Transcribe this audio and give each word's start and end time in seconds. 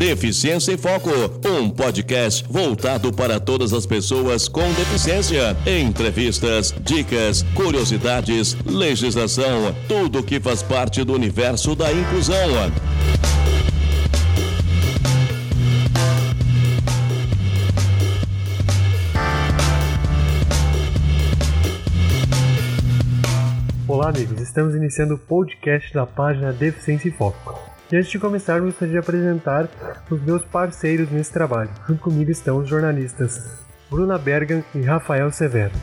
Deficiência 0.00 0.72
em 0.72 0.78
Foco, 0.78 1.10
um 1.46 1.68
podcast 1.68 2.42
voltado 2.48 3.12
para 3.12 3.38
todas 3.38 3.74
as 3.74 3.84
pessoas 3.84 4.48
com 4.48 4.62
deficiência. 4.72 5.54
Entrevistas, 5.66 6.74
dicas, 6.80 7.42
curiosidades, 7.54 8.56
legislação, 8.64 9.76
tudo 9.86 10.22
que 10.22 10.40
faz 10.40 10.62
parte 10.62 11.04
do 11.04 11.12
universo 11.12 11.76
da 11.76 11.92
inclusão. 11.92 12.34
Olá, 23.86 24.08
amigos. 24.08 24.40
Estamos 24.40 24.74
iniciando 24.74 25.16
o 25.16 25.18
podcast 25.18 25.92
da 25.92 26.06
página 26.06 26.54
Deficiência 26.54 27.06
em 27.06 27.12
Foco. 27.12 27.69
E 27.92 27.96
antes 27.96 28.08
de 28.08 28.20
começar, 28.20 28.60
gostaria 28.60 28.92
de 28.92 28.98
apresentar 28.98 29.68
os 30.08 30.22
meus 30.22 30.44
parceiros 30.44 31.10
nesse 31.10 31.32
trabalho. 31.32 31.70
Junto 31.88 32.00
comigo 32.00 32.30
estão 32.30 32.58
os 32.58 32.68
jornalistas 32.68 33.66
Bruna 33.90 34.16
Bergan 34.16 34.62
e 34.76 34.82
Rafael 34.82 35.32
Severo. 35.32 35.74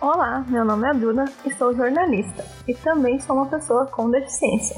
Olá, 0.00 0.42
meu 0.48 0.64
nome 0.64 0.88
é 0.88 0.94
Bruna 0.94 1.26
e 1.44 1.52
sou 1.52 1.74
jornalista 1.74 2.42
e 2.66 2.72
também 2.72 3.20
sou 3.20 3.36
uma 3.36 3.46
pessoa 3.46 3.84
com 3.86 4.10
deficiência. 4.10 4.76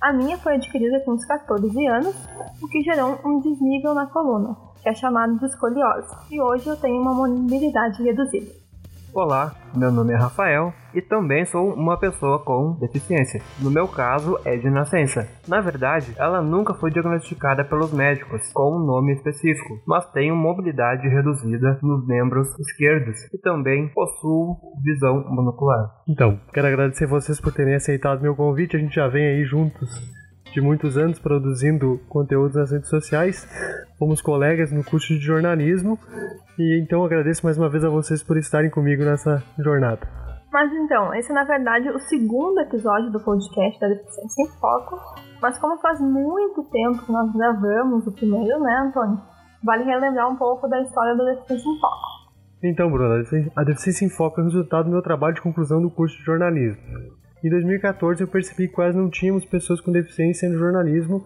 A 0.00 0.12
minha 0.12 0.36
foi 0.38 0.56
adquirida 0.56 0.98
com 1.04 1.12
uns 1.12 1.24
14 1.24 1.86
anos, 1.86 2.16
o 2.60 2.66
que 2.66 2.82
gerou 2.82 3.16
um 3.24 3.38
desnível 3.38 3.94
na 3.94 4.06
coluna, 4.06 4.56
que 4.82 4.88
é 4.88 4.94
chamado 4.94 5.38
de 5.38 5.46
escoliose, 5.46 6.12
e 6.28 6.40
hoje 6.40 6.66
eu 6.66 6.76
tenho 6.76 7.00
uma 7.00 7.14
mobilidade 7.14 8.02
reduzida. 8.02 8.67
Olá, 9.14 9.54
meu 9.74 9.90
nome 9.90 10.12
é 10.12 10.16
Rafael 10.16 10.72
e 10.94 11.00
também 11.00 11.44
sou 11.46 11.72
uma 11.72 11.98
pessoa 11.98 12.38
com 12.44 12.76
deficiência. 12.78 13.40
No 13.60 13.70
meu 13.70 13.88
caso, 13.88 14.38
é 14.44 14.56
de 14.56 14.68
nascença. 14.68 15.26
Na 15.48 15.60
verdade, 15.60 16.14
ela 16.18 16.42
nunca 16.42 16.74
foi 16.74 16.90
diagnosticada 16.90 17.64
pelos 17.64 17.92
médicos 17.92 18.52
com 18.52 18.76
um 18.76 18.84
nome 18.84 19.14
específico, 19.14 19.80
mas 19.86 20.10
tenho 20.12 20.36
mobilidade 20.36 21.08
reduzida 21.08 21.78
nos 21.82 22.06
membros 22.06 22.48
esquerdos 22.60 23.16
e 23.32 23.38
também 23.38 23.88
possuo 23.88 24.56
visão 24.84 25.24
monocular. 25.28 25.90
Então, 26.06 26.38
quero 26.52 26.68
agradecer 26.68 27.06
vocês 27.06 27.40
por 27.40 27.52
terem 27.52 27.74
aceitado 27.74 28.20
meu 28.20 28.36
convite. 28.36 28.76
A 28.76 28.80
gente 28.80 28.94
já 28.94 29.08
vem 29.08 29.26
aí 29.26 29.44
juntos 29.44 30.17
de 30.52 30.60
muitos 30.60 30.96
anos 30.96 31.18
produzindo 31.18 32.00
conteúdos 32.08 32.56
nas 32.56 32.70
redes 32.70 32.88
sociais. 32.88 33.46
Fomos 33.98 34.20
colegas 34.20 34.72
no 34.72 34.84
curso 34.84 35.08
de 35.14 35.20
jornalismo 35.20 35.98
e 36.58 36.80
então 36.80 37.04
agradeço 37.04 37.44
mais 37.44 37.58
uma 37.58 37.68
vez 37.68 37.84
a 37.84 37.88
vocês 37.88 38.22
por 38.22 38.36
estarem 38.36 38.70
comigo 38.70 39.04
nessa 39.04 39.42
jornada. 39.58 40.06
Mas 40.52 40.72
então, 40.72 41.14
esse 41.14 41.30
é 41.30 41.34
na 41.34 41.44
verdade 41.44 41.90
o 41.90 41.98
segundo 41.98 42.60
episódio 42.60 43.10
do 43.10 43.20
podcast 43.20 43.78
da 43.80 43.88
Deficiência 43.88 44.44
em 44.44 44.60
Foco, 44.60 44.98
mas 45.42 45.58
como 45.58 45.78
faz 45.78 46.00
muito 46.00 46.64
tempo 46.70 47.04
que 47.04 47.12
nós 47.12 47.30
gravamos 47.32 48.06
o 48.06 48.12
primeiro, 48.12 48.58
né, 48.60 48.84
Antônio? 48.86 49.20
Vale 49.62 49.84
relembrar 49.84 50.30
um 50.30 50.36
pouco 50.36 50.66
da 50.68 50.80
história 50.80 51.16
da 51.16 51.24
Deficiência 51.24 51.68
em 51.68 51.80
Foco. 51.80 52.18
Então, 52.62 52.90
Bruno, 52.90 53.22
a 53.54 53.64
Deficiência 53.64 54.04
em 54.06 54.10
Foco 54.10 54.40
é 54.40 54.42
o 54.42 54.46
resultado 54.46 54.86
do 54.86 54.90
meu 54.90 55.02
trabalho 55.02 55.34
de 55.34 55.42
conclusão 55.42 55.80
do 55.80 55.90
curso 55.90 56.16
de 56.16 56.24
jornalismo. 56.24 56.82
Em 57.42 57.48
2014 57.48 58.20
eu 58.20 58.28
percebi 58.28 58.66
que 58.66 58.74
quase 58.74 58.96
não 58.96 59.08
tínhamos 59.08 59.44
pessoas 59.44 59.80
com 59.80 59.92
deficiência 59.92 60.48
no 60.48 60.58
jornalismo 60.58 61.24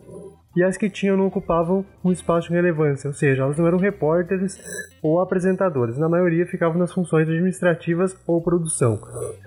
e 0.54 0.62
as 0.62 0.76
que 0.76 0.90
tinham 0.90 1.16
não 1.16 1.26
ocupavam 1.26 1.84
um 2.04 2.12
espaço 2.12 2.48
de 2.48 2.54
relevância, 2.54 3.08
ou 3.08 3.14
seja, 3.14 3.42
elas 3.42 3.56
não 3.56 3.66
eram 3.66 3.78
repórteres 3.78 4.60
ou 5.02 5.20
apresentadores, 5.20 5.96
na 5.96 6.10
maioria 6.10 6.46
ficavam 6.46 6.78
nas 6.78 6.92
funções 6.92 7.26
administrativas 7.26 8.14
ou 8.26 8.42
produção. 8.42 9.00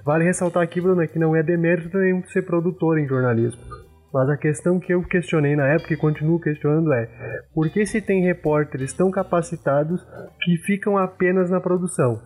Vale 0.03 0.23
ressaltar 0.23 0.63
aqui, 0.63 0.81
Bruno, 0.81 1.07
que 1.07 1.19
não 1.19 1.35
é 1.35 1.43
demérito 1.43 1.95
nenhum 1.99 2.23
ser 2.23 2.41
produtor 2.41 2.97
em 2.97 3.07
jornalismo. 3.07 3.61
Mas 4.11 4.29
a 4.29 4.37
questão 4.37 4.79
que 4.79 4.93
eu 4.93 5.03
questionei 5.03 5.55
na 5.55 5.67
época 5.67 5.93
e 5.93 5.97
continuo 5.97 6.39
questionando 6.39 6.91
é: 6.93 7.07
por 7.53 7.69
que 7.69 7.85
se 7.85 8.01
tem 8.01 8.23
repórteres 8.23 8.93
tão 8.93 9.11
capacitados 9.11 10.01
que 10.41 10.57
ficam 10.59 10.97
apenas 10.97 11.49
na 11.49 11.59
produção? 11.59 12.19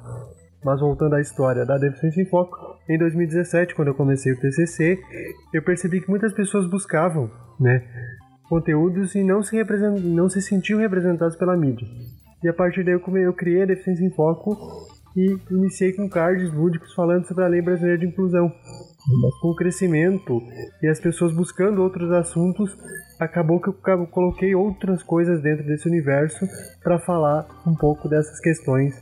Mas 0.63 0.79
voltando 0.81 1.15
à 1.15 1.21
história 1.21 1.65
da 1.65 1.77
Deficiência 1.77 2.21
em 2.21 2.25
Foco, 2.25 2.57
em 2.89 2.97
2017, 2.97 3.75
quando 3.75 3.89
eu 3.89 3.95
comecei 3.95 4.33
o 4.33 4.39
TCC, 4.39 4.99
eu 5.53 5.61
percebi 5.63 6.01
que 6.01 6.09
muitas 6.09 6.33
pessoas 6.33 6.69
buscavam, 6.69 7.31
né, 7.59 7.83
conteúdos 8.49 9.15
e 9.15 9.23
não 9.23 9.41
se, 9.41 9.55
não 10.03 10.27
se 10.27 10.41
sentiam 10.41 10.79
representados 10.79 11.37
pela 11.37 11.55
mídia. 11.55 11.87
E 12.43 12.47
a 12.47 12.53
partir 12.53 12.83
daí 12.83 12.93
eu, 12.93 13.33
criei 13.33 13.63
a 13.63 13.65
Deficiência 13.65 14.03
em 14.03 14.11
Foco 14.11 14.57
e 15.15 15.37
iniciei 15.51 15.93
com 15.93 16.09
cards 16.09 16.51
lúdicos 16.53 16.93
falando 16.93 17.25
sobre 17.27 17.43
a 17.43 17.47
Lei 17.47 17.61
Brasileira 17.61 17.97
de 17.97 18.07
Inclusão. 18.07 18.51
Mas 19.21 19.35
com 19.39 19.49
o 19.49 19.55
crescimento 19.55 20.41
e 20.81 20.87
as 20.87 20.99
pessoas 20.99 21.33
buscando 21.33 21.81
outros 21.81 22.11
assuntos, 22.11 22.77
acabou 23.19 23.59
que 23.59 23.69
eu 23.69 24.07
coloquei 24.07 24.55
outras 24.55 25.03
coisas 25.03 25.41
dentro 25.41 25.65
desse 25.65 25.87
universo 25.87 26.45
para 26.83 26.99
falar 26.99 27.47
um 27.67 27.75
pouco 27.75 28.07
dessas 28.07 28.39
questões 28.39 28.95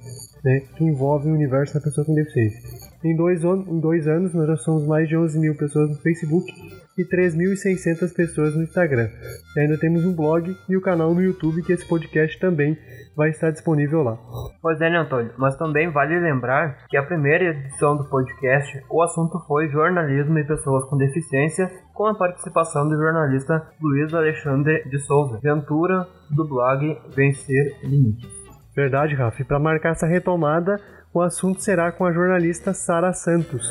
né, 0.44 0.62
que 0.76 0.84
envolvem 0.84 1.32
o 1.32 1.36
universo 1.36 1.74
da 1.74 1.82
pessoa 1.82 2.06
com 2.06 2.14
deficiência. 2.14 2.88
Em 3.04 3.16
dois, 3.16 3.44
em 3.44 3.80
dois 3.80 4.08
anos, 4.08 4.34
nós 4.34 4.48
já 4.48 4.58
somos 4.58 4.88
mais 4.88 5.08
de 5.08 5.16
11 5.16 5.40
mil 5.40 5.56
pessoas 5.56 5.90
no 5.90 5.96
Facebook 5.98 6.52
e 6.98 7.06
3.600 7.06 8.14
pessoas 8.14 8.56
no 8.56 8.64
Instagram. 8.64 9.08
E 9.56 9.60
ainda 9.60 9.78
temos 9.78 10.04
um 10.04 10.16
blog 10.16 10.52
e 10.68 10.76
o 10.76 10.82
canal 10.82 11.14
no 11.14 11.22
YouTube 11.22 11.62
que 11.62 11.74
esse 11.74 11.88
podcast 11.88 12.40
também 12.40 12.76
vai 13.16 13.30
estar 13.30 13.52
disponível 13.52 14.02
lá. 14.02 14.18
Pois 14.62 14.82
é, 14.82 14.90
né, 14.90 14.98
Antônio? 14.98 15.32
Mas 15.38 15.56
também 15.58 15.92
vale 15.92 16.20
lembrar 16.20 16.86
que 16.90 16.98
a 16.98 17.04
primeira 17.04 17.46
edição 17.46 17.96
do 17.96 18.10
podcast, 18.10 18.84
o 18.90 19.02
assunto 19.04 19.40
foi 19.48 19.70
jornalismo 19.70 20.38
e 20.40 20.48
pessoas 20.48 20.84
com 20.90 20.98
deficiência, 20.98 21.70
com 21.94 22.08
a 22.08 22.18
participação 22.18 22.88
do 22.90 22.98
jornalista 22.98 23.68
Luiz 23.80 24.14
Alexandre 24.14 24.84
de 24.90 25.00
Souza, 25.00 25.40
Ventura, 25.42 26.08
do 26.32 26.48
blog 26.48 26.98
Vencer 27.16 27.78
Limites. 27.84 28.37
Verdade, 28.78 29.16
Rafa. 29.16 29.42
E 29.42 29.44
para 29.44 29.58
marcar 29.58 29.94
essa 29.94 30.06
retomada, 30.06 30.80
o 31.12 31.20
assunto 31.20 31.64
será 31.64 31.92
com 31.92 32.06
a 32.06 32.14
jornalista 32.14 32.76
Sara 32.76 33.12
Santos, 33.12 33.66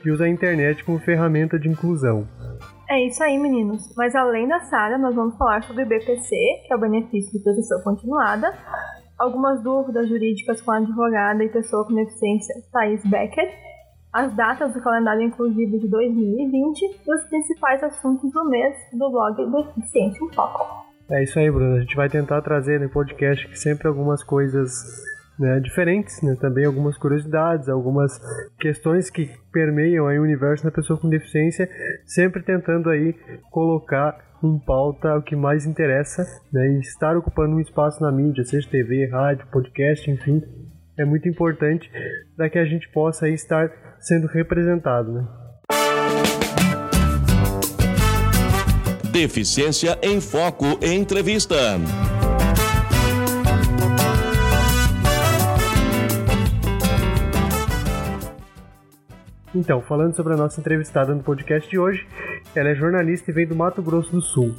que 0.00 0.08
usa 0.08 0.22
a 0.22 0.28
internet 0.28 0.84
como 0.84 1.00
ferramenta 1.00 1.58
de 1.58 1.68
inclusão. 1.68 2.28
É 2.88 3.04
isso 3.04 3.20
aí, 3.24 3.36
meninos. 3.38 3.92
Mas 3.96 4.14
além 4.14 4.46
da 4.46 4.60
Sara, 4.60 4.96
nós 4.98 5.16
vamos 5.16 5.36
falar 5.36 5.64
sobre 5.64 5.82
o 5.82 5.88
BPC, 5.88 6.36
que 6.64 6.72
é 6.72 6.76
o 6.76 6.78
benefício 6.78 7.32
de 7.32 7.42
proteção 7.42 7.82
continuada, 7.82 8.56
algumas 9.18 9.60
dúvidas 9.64 10.08
jurídicas 10.08 10.60
com 10.60 10.70
a 10.70 10.76
advogada 10.76 11.42
e 11.42 11.48
pessoa 11.48 11.84
com 11.84 11.96
deficiência 11.96 12.54
Thais 12.72 13.04
Becker, 13.04 13.52
as 14.12 14.32
datas 14.36 14.72
do 14.72 14.80
calendário 14.80 15.22
inclusivo 15.22 15.76
de 15.76 15.88
2020 15.88 16.82
e 17.04 17.12
os 17.12 17.24
principais 17.24 17.82
assuntos 17.82 18.30
do 18.30 18.48
mês 18.48 18.76
do 18.92 19.10
blog 19.10 19.44
Deficiência 19.74 20.24
em 20.24 20.32
Foco. 20.32 20.91
É 21.12 21.22
isso 21.22 21.38
aí, 21.38 21.50
Bruno. 21.50 21.76
A 21.76 21.80
gente 21.80 21.94
vai 21.94 22.08
tentar 22.08 22.40
trazer 22.40 22.80
no 22.80 22.88
podcast 22.88 23.46
sempre 23.58 23.86
algumas 23.86 24.24
coisas 24.24 24.72
né, 25.38 25.60
diferentes, 25.60 26.22
né, 26.22 26.34
também 26.40 26.64
algumas 26.64 26.96
curiosidades, 26.96 27.68
algumas 27.68 28.18
questões 28.58 29.10
que 29.10 29.30
permeiam 29.52 30.06
o 30.06 30.22
universo 30.22 30.64
da 30.64 30.70
pessoa 30.70 30.98
com 30.98 31.10
deficiência, 31.10 31.68
sempre 32.06 32.42
tentando 32.42 32.88
aí 32.88 33.14
colocar 33.50 34.16
em 34.42 34.58
pauta 34.58 35.16
o 35.16 35.22
que 35.22 35.36
mais 35.36 35.66
interessa 35.66 36.24
né, 36.50 36.66
e 36.68 36.80
estar 36.80 37.14
ocupando 37.16 37.56
um 37.56 37.60
espaço 37.60 38.02
na 38.02 38.10
mídia, 38.10 38.44
seja 38.44 38.68
TV, 38.70 39.06
rádio, 39.06 39.46
podcast, 39.52 40.10
enfim, 40.10 40.42
é 40.98 41.04
muito 41.04 41.28
importante 41.28 41.90
para 42.36 42.48
que 42.48 42.58
a 42.58 42.64
gente 42.64 42.88
possa 42.90 43.28
estar 43.28 43.70
sendo 44.00 44.26
representado. 44.28 45.12
Né? 45.12 45.41
Deficiência 49.12 49.98
em 50.00 50.22
Foco 50.22 50.78
Entrevista. 50.80 51.54
Então, 59.54 59.82
falando 59.82 60.16
sobre 60.16 60.32
a 60.32 60.36
nossa 60.38 60.58
entrevistada 60.58 61.14
no 61.14 61.22
podcast 61.22 61.68
de 61.68 61.78
hoje, 61.78 62.06
ela 62.56 62.70
é 62.70 62.74
jornalista 62.74 63.30
e 63.30 63.34
vem 63.34 63.46
do 63.46 63.54
Mato 63.54 63.82
Grosso 63.82 64.12
do 64.12 64.22
Sul. 64.22 64.54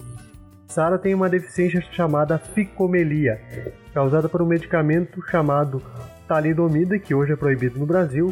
Sara 0.67 0.99
tem 0.99 1.15
uma 1.15 1.27
deficiência 1.27 1.81
chamada 1.91 2.37
ficomelia, 2.37 3.41
causada 3.91 4.29
por 4.29 4.39
um 4.39 4.45
medicamento 4.45 5.19
chamado 5.31 5.81
talidomida, 6.27 6.99
que 6.99 7.15
hoje 7.15 7.33
é 7.33 7.35
proibido 7.35 7.79
no 7.79 7.87
Brasil. 7.87 8.31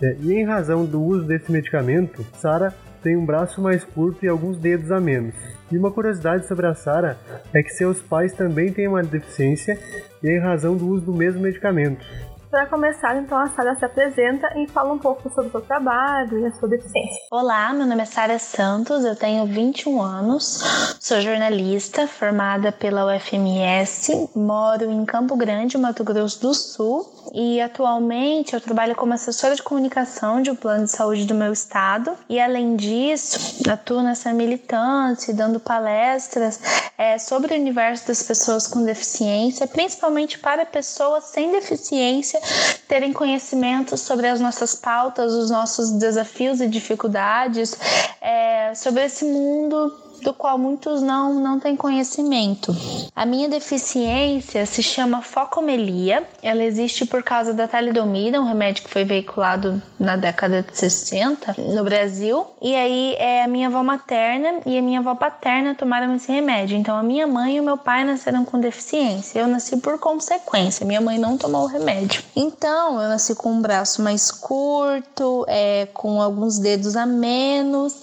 É, 0.00 0.16
e 0.20 0.34
em 0.34 0.44
razão 0.44 0.84
do 0.84 1.02
uso 1.02 1.26
desse 1.26 1.50
medicamento, 1.50 2.24
Sara 2.34 2.72
tem 3.02 3.16
um 3.16 3.24
braço 3.24 3.60
mais 3.60 3.84
curto 3.84 4.24
e 4.24 4.28
alguns 4.28 4.56
dedos 4.56 4.90
a 4.90 5.00
menos. 5.00 5.34
E 5.70 5.76
uma 5.76 5.90
curiosidade 5.90 6.46
sobre 6.46 6.66
a 6.66 6.74
Sara 6.74 7.18
é 7.52 7.62
que 7.62 7.70
seus 7.70 8.00
pais 8.00 8.32
também 8.32 8.72
têm 8.72 8.88
uma 8.88 9.02
deficiência 9.02 9.78
e 10.22 10.28
é 10.28 10.36
em 10.36 10.40
razão 10.40 10.76
do 10.76 10.88
uso 10.88 11.06
do 11.06 11.14
mesmo 11.14 11.40
medicamento. 11.40 12.04
Para 12.50 12.64
começar, 12.64 13.14
então 13.18 13.36
a 13.36 13.48
Sara 13.48 13.74
se 13.74 13.84
apresenta 13.84 14.48
e 14.56 14.66
fala 14.68 14.94
um 14.94 14.98
pouco 14.98 15.28
sobre 15.28 15.48
o 15.48 15.50
seu 15.50 15.60
trabalho 15.60 16.38
e 16.38 16.46
a 16.46 16.52
sua 16.52 16.66
deficiência. 16.66 17.18
Olá, 17.30 17.74
meu 17.74 17.86
nome 17.86 18.00
é 18.00 18.06
Sara 18.06 18.38
Santos, 18.38 19.04
eu 19.04 19.14
tenho 19.14 19.44
21 19.44 20.00
anos, 20.00 20.96
sou 20.98 21.20
jornalista 21.20 22.06
formada 22.06 22.72
pela 22.72 23.14
UFMS, 23.14 24.30
moro 24.34 24.90
em 24.90 25.04
Campo 25.04 25.36
Grande, 25.36 25.76
Mato 25.76 26.02
Grosso 26.02 26.40
do 26.40 26.54
Sul 26.54 27.06
e 27.34 27.60
atualmente 27.60 28.54
eu 28.54 28.60
trabalho 28.62 28.96
como 28.96 29.12
assessora 29.12 29.54
de 29.54 29.62
comunicação 29.62 30.40
de 30.40 30.50
um 30.50 30.56
plano 30.56 30.84
de 30.84 30.90
saúde 30.90 31.26
do 31.26 31.34
meu 31.34 31.52
estado 31.52 32.12
e 32.30 32.40
além 32.40 32.76
disso 32.76 33.68
atuo 33.70 34.02
nessa 34.02 34.32
militância, 34.32 35.34
dando 35.34 35.60
palestras 35.60 36.58
é, 36.96 37.18
sobre 37.18 37.52
o 37.52 37.60
universo 37.60 38.08
das 38.08 38.22
pessoas 38.22 38.66
com 38.66 38.82
deficiência, 38.84 39.66
principalmente 39.66 40.38
para 40.38 40.64
pessoas 40.64 41.24
sem 41.24 41.52
deficiência 41.52 42.37
terem 42.86 43.12
conhecimento 43.12 43.96
sobre 43.96 44.26
as 44.26 44.40
nossas 44.40 44.74
pautas, 44.74 45.32
os 45.32 45.50
nossos 45.50 45.90
desafios 45.92 46.60
e 46.60 46.68
dificuldades, 46.68 47.76
é, 48.20 48.74
sobre 48.74 49.04
esse 49.04 49.24
mundo 49.24 50.07
do 50.22 50.32
qual 50.32 50.58
muitos 50.58 51.02
não, 51.02 51.34
não 51.34 51.58
têm 51.58 51.76
conhecimento. 51.76 52.74
A 53.14 53.24
minha 53.26 53.48
deficiência 53.48 54.64
se 54.66 54.82
chama 54.82 55.22
focomelia. 55.22 56.26
Ela 56.42 56.64
existe 56.64 57.04
por 57.06 57.22
causa 57.22 57.54
da 57.54 57.66
talidomida, 57.68 58.40
um 58.40 58.44
remédio 58.44 58.84
que 58.84 58.90
foi 58.90 59.04
veiculado 59.04 59.82
na 59.98 60.16
década 60.16 60.62
de 60.62 60.76
60 60.76 61.54
no 61.58 61.84
Brasil. 61.84 62.46
E 62.60 62.74
aí 62.74 63.14
é 63.18 63.44
a 63.44 63.48
minha 63.48 63.68
avó 63.68 63.82
materna 63.82 64.60
e 64.66 64.78
a 64.78 64.82
minha 64.82 65.00
avó 65.00 65.14
paterna 65.14 65.74
tomaram 65.74 66.14
esse 66.14 66.30
remédio. 66.30 66.76
Então 66.76 66.96
a 66.96 67.02
minha 67.02 67.26
mãe 67.26 67.56
e 67.56 67.60
o 67.60 67.62
meu 67.62 67.76
pai 67.76 68.04
nasceram 68.04 68.44
com 68.44 68.60
deficiência. 68.60 69.40
Eu 69.40 69.46
nasci 69.46 69.76
por 69.76 69.98
consequência. 69.98 70.86
Minha 70.86 71.00
mãe 71.00 71.18
não 71.18 71.36
tomou 71.36 71.62
o 71.62 71.66
remédio. 71.66 72.22
Então 72.34 73.00
eu 73.00 73.08
nasci 73.08 73.34
com 73.34 73.52
um 73.52 73.60
braço 73.60 74.02
mais 74.02 74.30
curto, 74.30 75.44
é, 75.48 75.86
com 75.92 76.20
alguns 76.20 76.58
dedos 76.58 76.96
a 76.96 77.06
menos. 77.06 77.94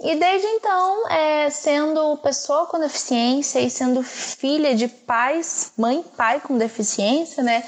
E 0.00 0.14
desde 0.16 0.46
então 0.46 1.08
é, 1.08 1.50
sendo 1.58 2.16
pessoa 2.18 2.66
com 2.66 2.78
deficiência 2.78 3.60
e 3.60 3.68
sendo 3.68 4.02
filha 4.02 4.74
de 4.74 4.88
pais, 4.88 5.72
mãe 5.76 6.04
pai 6.16 6.40
com 6.40 6.56
deficiência, 6.56 7.42
né? 7.42 7.62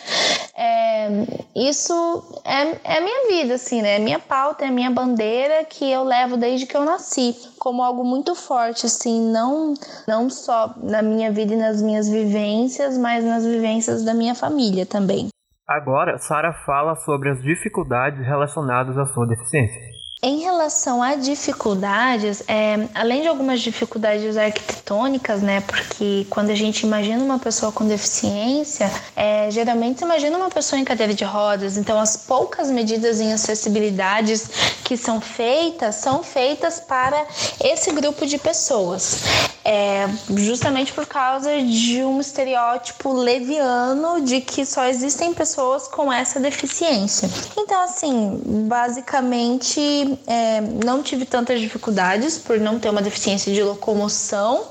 É, 0.57 1.09
isso 1.55 2.41
é, 2.45 2.97
é 2.97 3.01
minha 3.01 3.29
vida, 3.29 3.55
assim, 3.55 3.83
né? 3.83 3.97
É 3.97 3.99
minha 3.99 4.19
pauta, 4.19 4.65
é 4.65 4.71
minha 4.71 4.91
bandeira 4.91 5.65
que 5.65 5.91
eu 5.91 6.05
levo 6.05 6.37
desde 6.37 6.67
que 6.67 6.77
eu 6.77 6.85
nasci, 6.85 7.35
como 7.59 7.83
algo 7.83 8.05
muito 8.05 8.35
forte, 8.35 8.87
assim, 8.87 9.21
não, 9.31 9.75
não 10.07 10.31
só 10.31 10.73
na 10.77 11.03
minha 11.03 11.31
vida 11.31 11.55
e 11.55 11.57
nas 11.57 11.83
minhas 11.83 12.09
vivências, 12.09 12.97
mas 12.97 13.25
nas 13.25 13.45
vivências 13.45 14.05
da 14.05 14.15
minha 14.15 14.35
família 14.35 14.87
também. 14.87 15.29
Agora, 15.69 16.19
Sara 16.19 16.53
fala 16.65 16.97
sobre 16.97 17.31
as 17.31 17.43
dificuldades 17.43 18.25
relacionadas 18.27 18.97
à 18.99 19.07
sua 19.07 19.27
deficiência. 19.27 20.00
Em 20.23 20.41
relação 20.41 21.03
a 21.03 21.15
dificuldades, 21.15 22.43
é, 22.47 22.87
além 22.95 23.23
de 23.23 23.29
algumas 23.29 23.59
dificuldades 23.59 24.37
arquitetônicas, 24.37 25.41
né? 25.41 25.63
Porque 25.63 26.27
quando 26.29 26.51
a 26.51 26.55
gente 26.55 26.83
imagina 26.83 27.25
uma 27.25 27.39
pessoa 27.39 27.73
com 27.73 27.89
deficiência, 27.89 28.93
é, 29.17 29.51
geralmente 29.51 30.03
imagina 30.03 30.37
uma 30.37 30.51
pessoa 30.51 30.79
em 30.79 30.85
cadeira 30.85 31.15
de 31.15 31.25
rodas. 31.25 31.79
Então, 31.79 31.99
as 31.99 32.19
poucas 32.19 32.71
medidas 32.71 33.19
em 33.19 33.33
acessibilidades 33.33 34.47
que 34.85 34.95
são 34.95 35.23
feitas 35.23 35.95
são 35.95 36.23
feitas 36.23 36.81
para 36.81 37.27
esse 37.59 37.91
grupo 37.91 38.27
de 38.27 38.37
pessoas. 38.37 39.23
É, 39.65 40.07
justamente 40.37 40.93
por 40.93 41.07
causa 41.07 41.63
de 41.63 42.03
um 42.03 42.21
estereótipo 42.21 43.13
leviano 43.13 44.21
de 44.21 44.41
que 44.41 44.67
só 44.67 44.85
existem 44.85 45.33
pessoas 45.33 45.89
com 45.89 46.13
essa 46.13 46.39
deficiência. 46.41 47.31
Então, 47.57 47.81
assim, 47.83 48.41
basicamente 48.69 50.10
é, 50.27 50.61
não 50.61 51.03
tive 51.03 51.25
tantas 51.25 51.61
dificuldades 51.61 52.39
por 52.39 52.59
não 52.59 52.79
ter 52.79 52.89
uma 52.91 53.03
deficiência 53.03 53.53
de 53.53 53.63
locomoção, 53.63 54.67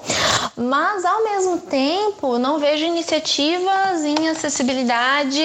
mas 0.55 1.05
ao 1.05 1.23
mesmo 1.23 1.57
tempo 1.61 2.37
não 2.37 2.59
vejo 2.59 2.85
iniciativas 2.85 4.03
em 4.03 4.29
acessibilidade 4.29 5.41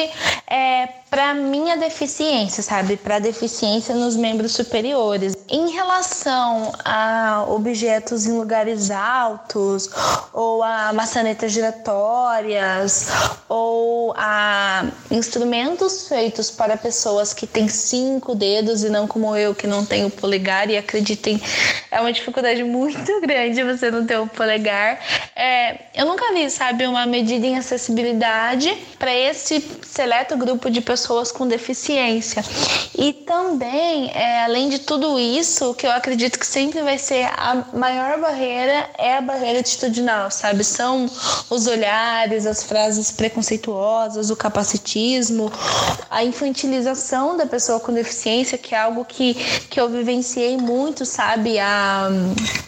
é, 0.46 0.88
para 1.14 1.32
minha 1.32 1.76
deficiência, 1.76 2.60
sabe? 2.60 2.96
Para 2.96 3.20
deficiência 3.20 3.94
nos 3.94 4.16
membros 4.16 4.50
superiores. 4.50 5.36
Em 5.48 5.70
relação 5.70 6.72
a 6.84 7.44
objetos 7.46 8.26
em 8.26 8.32
lugares 8.32 8.90
altos, 8.90 9.88
ou 10.32 10.60
a 10.60 10.92
maçanetas 10.92 11.52
giratórias, 11.52 13.06
ou 13.48 14.12
a 14.16 14.86
instrumentos 15.08 16.08
feitos 16.08 16.50
para 16.50 16.76
pessoas 16.76 17.32
que 17.32 17.46
têm 17.46 17.68
cinco 17.68 18.34
dedos 18.34 18.82
e 18.82 18.88
não 18.88 19.06
como 19.06 19.36
eu, 19.36 19.54
que 19.54 19.68
não 19.68 19.86
tenho 19.86 20.10
polegar, 20.10 20.68
e 20.68 20.76
acreditem, 20.76 21.40
é 21.92 22.00
uma 22.00 22.12
dificuldade 22.12 22.64
muito 22.66 23.20
grande 23.20 23.62
você 23.62 23.88
não 23.88 24.04
ter 24.04 24.18
o 24.18 24.26
polegar. 24.26 24.98
É, 25.36 25.78
eu 25.94 26.06
nunca 26.06 26.32
vi, 26.32 26.50
sabe, 26.50 26.88
uma 26.88 27.06
medida 27.06 27.46
em 27.46 27.56
acessibilidade 27.56 28.76
para 28.98 29.14
esse 29.14 29.60
seleto 29.80 30.36
grupo 30.36 30.68
de 30.68 30.80
pessoas 30.80 31.03
pessoas 31.04 31.30
com 31.30 31.46
deficiência. 31.46 32.42
E 32.96 33.12
também, 33.12 34.10
é, 34.14 34.44
além 34.44 34.70
de 34.70 34.78
tudo 34.78 35.18
isso, 35.18 35.70
o 35.70 35.74
que 35.74 35.86
eu 35.86 35.90
acredito 35.90 36.38
que 36.38 36.46
sempre 36.46 36.80
vai 36.82 36.96
ser 36.96 37.24
a 37.36 37.66
maior 37.74 38.18
barreira 38.18 38.88
é 38.96 39.18
a 39.18 39.20
barreira 39.20 39.60
atitudinal, 39.60 40.30
sabe? 40.30 40.64
São 40.64 41.06
os 41.50 41.66
olhares, 41.66 42.46
as 42.46 42.62
frases 42.62 43.10
preconceituosas, 43.10 44.30
o 44.30 44.36
capacitismo, 44.36 45.52
a 46.10 46.24
infantilização 46.24 47.36
da 47.36 47.44
pessoa 47.44 47.78
com 47.78 47.92
deficiência, 47.92 48.56
que 48.56 48.74
é 48.74 48.78
algo 48.78 49.04
que, 49.04 49.34
que 49.68 49.78
eu 49.78 49.90
vivenciei 49.90 50.56
muito, 50.56 51.04
sabe? 51.04 51.58
A, 51.58 52.08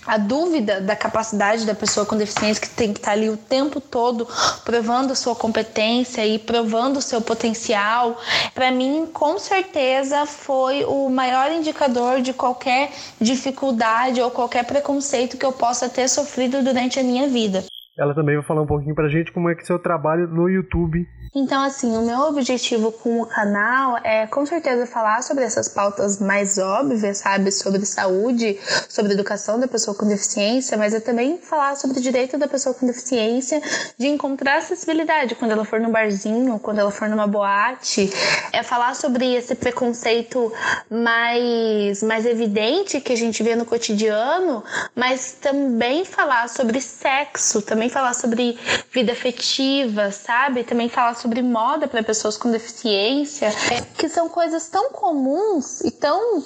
a 0.07 0.19
dúvida 0.19 0.81
da 0.81 0.95
capacidade 0.95 1.65
da 1.65 1.75
pessoa 1.75 2.05
com 2.05 2.17
deficiência, 2.17 2.61
que 2.61 2.69
tem 2.69 2.93
que 2.93 2.99
estar 2.99 3.13
ali 3.13 3.31
o 3.31 3.37
tempo 3.37 3.81
todo 3.81 4.29
provando 4.65 5.13
a 5.13 5.15
sua 5.15 5.35
competência 5.35 6.27
e 6.27 6.39
provando 6.39 6.99
o 6.99 7.03
seu 7.03 7.21
potencial 7.21 8.21
para 8.55 8.71
mim, 8.71 9.07
com 9.13 9.39
certeza, 9.39 10.27
foi 10.27 10.85
o 10.85 11.09
maior 11.09 11.51
indicador 11.53 12.21
de 12.21 12.33
qualquer 12.33 12.91
dificuldade 13.21 14.21
ou 14.21 14.31
qualquer 14.31 14.65
preconceito 14.65 15.37
que 15.37 15.45
eu 15.45 15.53
possa 15.53 15.89
ter 15.89 16.09
sofrido 16.09 16.63
durante 16.63 16.99
a 16.99 17.03
minha 17.03 17.29
vida. 17.29 17.65
Ela 17.99 18.15
também 18.15 18.37
vai 18.37 18.45
falar 18.45 18.63
um 18.63 18.67
pouquinho 18.67 18.95
pra 18.95 19.09
gente 19.09 19.33
como 19.33 19.49
é 19.49 19.55
que 19.55 19.63
é 19.63 19.65
seu 19.65 19.79
trabalho 19.79 20.29
no 20.29 20.49
YouTube 20.49 21.07
então, 21.39 21.63
assim, 21.63 21.95
o 21.95 22.01
meu 22.01 22.21
objetivo 22.21 22.91
com 22.91 23.21
o 23.21 23.27
canal 23.27 23.99
é 24.03 24.27
com 24.27 24.47
certeza 24.47 24.87
falar 24.87 25.23
sobre 25.23 25.45
essas 25.45 25.69
pautas 25.69 26.19
mais 26.19 26.57
óbvias, 26.57 27.19
sabe? 27.19 27.53
Sobre 27.53 27.85
saúde, 27.85 28.59
sobre 28.89 29.13
educação 29.13 29.61
da 29.61 29.69
pessoa 29.69 29.95
com 29.95 30.09
deficiência, 30.09 30.79
mas 30.79 30.95
é 30.95 31.01
também 31.01 31.37
falar 31.37 31.77
sobre 31.77 31.99
o 31.99 32.01
direito 32.01 32.39
da 32.39 32.49
pessoa 32.49 32.75
com 32.75 32.87
deficiência 32.87 33.61
de 33.99 34.07
encontrar 34.07 34.57
acessibilidade 34.57 35.35
quando 35.35 35.51
ela 35.51 35.67
for 35.67 35.79
no 35.79 35.91
barzinho, 35.91 36.59
quando 36.59 36.79
ela 36.79 36.91
for 36.91 37.07
numa 37.07 37.27
boate. 37.27 38.11
É 38.51 38.63
falar 38.63 38.95
sobre 38.95 39.35
esse 39.35 39.55
preconceito 39.55 40.51
mais, 40.91 42.03
mais 42.03 42.25
evidente 42.25 42.99
que 42.99 43.13
a 43.13 43.17
gente 43.17 43.43
vê 43.43 43.55
no 43.55 43.67
cotidiano, 43.67 44.65
mas 44.95 45.33
também 45.33 46.03
falar 46.07 46.49
sobre 46.49 46.81
sexo, 46.81 47.61
também 47.61 47.91
falar 47.91 48.15
sobre 48.15 48.59
vida 48.91 49.13
afetiva, 49.13 50.11
sabe? 50.11 50.65
Também 50.65 50.89
falar 50.89 51.15
sobre 51.15 51.26
sobre 51.27 51.43
moda 51.43 51.89
para 51.89 52.05
pessoas 52.05 52.37
com 52.37 52.53
deficiência, 52.53 53.53
que 53.99 54.09
são 54.09 54.29
coisas 54.29 54.69
tão 54.69 54.91
comuns 54.93 55.81
e 55.81 55.91
tão, 55.91 56.41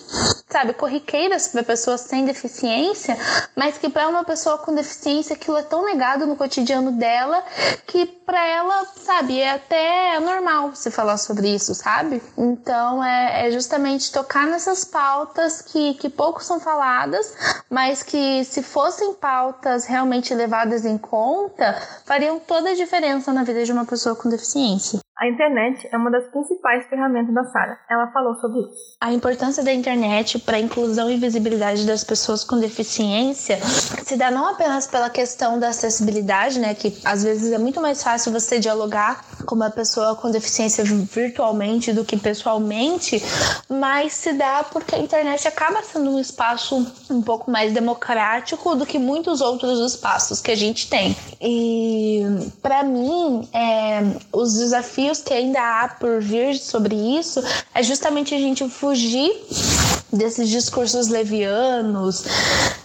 sabe, 0.48 0.72
corriqueiras 0.72 1.48
para 1.48 1.62
pessoas 1.62 2.00
sem 2.00 2.24
deficiência, 2.24 3.14
mas 3.54 3.76
que 3.76 3.90
para 3.90 4.08
uma 4.08 4.24
pessoa 4.24 4.56
com 4.56 4.74
deficiência 4.74 5.36
aquilo 5.36 5.58
é 5.58 5.62
tão 5.62 5.84
negado 5.84 6.26
no 6.26 6.34
cotidiano 6.34 6.92
dela 6.92 7.44
que 7.86 8.06
para 8.06 8.46
ela, 8.46 8.86
sabe, 9.04 9.40
é 9.40 9.50
até 9.50 10.18
normal 10.20 10.74
se 10.74 10.90
falar 10.90 11.18
sobre 11.18 11.52
isso, 11.52 11.74
sabe? 11.74 12.22
Então 12.38 13.04
é, 13.04 13.48
é 13.48 13.50
justamente 13.50 14.10
tocar 14.12 14.46
nessas 14.46 14.84
pautas 14.84 15.60
que, 15.60 15.94
que 15.94 16.08
pouco 16.08 16.42
são 16.42 16.60
faladas, 16.60 17.34
mas 17.68 18.02
que 18.02 18.44
se 18.44 18.62
fossem 18.62 19.12
pautas 19.14 19.84
realmente 19.84 20.32
levadas 20.32 20.86
em 20.86 20.96
conta, 20.96 21.76
fariam 22.06 22.38
toda 22.38 22.70
a 22.70 22.74
diferença 22.74 23.32
na 23.32 23.42
vida 23.42 23.64
de 23.64 23.72
uma 23.72 23.84
pessoa 23.84 24.14
com 24.14 24.28
deficiência. 24.28 24.69
Gente, 24.78 25.00
a 25.20 25.28
internet 25.28 25.86
é 25.92 25.98
uma 25.98 26.10
das 26.10 26.26
principais 26.28 26.86
ferramentas 26.86 27.34
da 27.34 27.44
Sara. 27.44 27.78
Ela 27.90 28.10
falou 28.10 28.36
sobre 28.36 28.60
isso. 28.60 28.96
A 29.02 29.12
importância 29.12 29.62
da 29.62 29.70
internet 29.70 30.38
para 30.38 30.56
a 30.56 30.60
inclusão 30.60 31.10
e 31.10 31.18
visibilidade 31.18 31.86
das 31.86 32.02
pessoas 32.02 32.42
com 32.42 32.58
deficiência 32.58 33.60
se 33.62 34.16
dá 34.16 34.30
não 34.30 34.46
apenas 34.46 34.86
pela 34.86 35.10
questão 35.10 35.58
da 35.58 35.68
acessibilidade, 35.68 36.58
né, 36.58 36.72
que 36.72 36.98
às 37.04 37.22
vezes 37.22 37.52
é 37.52 37.58
muito 37.58 37.82
mais 37.82 38.02
fácil 38.02 38.32
você 38.32 38.58
dialogar 38.58 39.22
com 39.44 39.54
uma 39.54 39.68
pessoa 39.68 40.16
com 40.16 40.30
deficiência 40.30 40.84
virtualmente 40.84 41.92
do 41.92 42.02
que 42.02 42.16
pessoalmente, 42.16 43.22
mas 43.68 44.14
se 44.14 44.32
dá 44.32 44.64
porque 44.64 44.94
a 44.94 44.98
internet 44.98 45.46
acaba 45.46 45.82
sendo 45.82 46.12
um 46.12 46.18
espaço 46.18 46.76
um 47.10 47.20
pouco 47.20 47.50
mais 47.50 47.74
democrático 47.74 48.74
do 48.74 48.86
que 48.86 48.98
muitos 48.98 49.42
outros 49.42 49.80
espaços 49.92 50.40
que 50.40 50.50
a 50.50 50.56
gente 50.56 50.88
tem. 50.88 51.14
E 51.42 52.22
para 52.62 52.82
mim, 52.84 53.46
é, 53.52 54.00
os 54.32 54.56
desafios 54.56 55.09
que 55.18 55.32
ainda 55.34 55.60
há 55.60 55.88
por 55.88 56.20
vir 56.20 56.56
sobre 56.56 56.94
isso 56.94 57.42
é 57.74 57.82
justamente 57.82 58.34
a 58.34 58.38
gente 58.38 58.68
fugir 58.68 59.32
desses 60.12 60.48
discursos 60.48 61.08
levianos, 61.08 62.24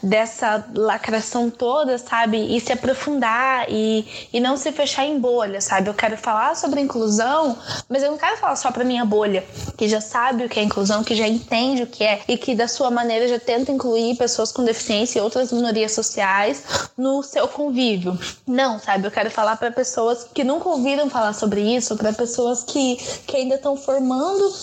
dessa 0.01 0.63
lacração 0.75 1.49
toda, 1.49 1.97
sabe? 1.97 2.55
E 2.55 2.59
se 2.59 2.71
aprofundar 2.71 3.65
e, 3.69 4.05
e 4.31 4.39
não 4.39 4.55
se 4.57 4.71
fechar 4.71 5.05
em 5.05 5.19
bolha, 5.19 5.59
sabe? 5.59 5.89
Eu 5.89 5.93
quero 5.93 6.17
falar 6.17 6.55
sobre 6.55 6.81
inclusão, 6.81 7.57
mas 7.89 8.03
eu 8.03 8.11
não 8.11 8.17
quero 8.17 8.37
falar 8.37 8.55
só 8.55 8.71
para 8.71 8.83
minha 8.83 9.03
bolha, 9.03 9.43
que 9.75 9.87
já 9.87 9.99
sabe 9.99 10.45
o 10.45 10.49
que 10.49 10.59
é 10.59 10.63
inclusão, 10.63 11.03
que 11.03 11.15
já 11.15 11.27
entende 11.27 11.83
o 11.83 11.87
que 11.87 12.03
é 12.03 12.21
e 12.27 12.37
que 12.37 12.53
da 12.53 12.67
sua 12.67 12.91
maneira 12.91 13.27
já 13.27 13.39
tenta 13.39 13.71
incluir 13.71 14.15
pessoas 14.17 14.51
com 14.51 14.63
deficiência 14.63 15.19
e 15.19 15.21
outras 15.21 15.51
minorias 15.51 15.93
sociais 15.93 16.63
no 16.97 17.23
seu 17.23 17.47
convívio. 17.47 18.17
Não, 18.45 18.79
sabe? 18.79 19.07
Eu 19.07 19.11
quero 19.11 19.31
falar 19.31 19.57
para 19.57 19.71
pessoas 19.71 20.27
que 20.33 20.43
nunca 20.43 20.69
ouviram 20.69 21.09
falar 21.09 21.33
sobre 21.33 21.61
isso, 21.61 21.95
para 21.95 22.13
pessoas 22.13 22.63
que, 22.63 22.97
que 23.25 23.37
ainda 23.37 23.55
estão 23.55 23.75
formando 23.75 24.53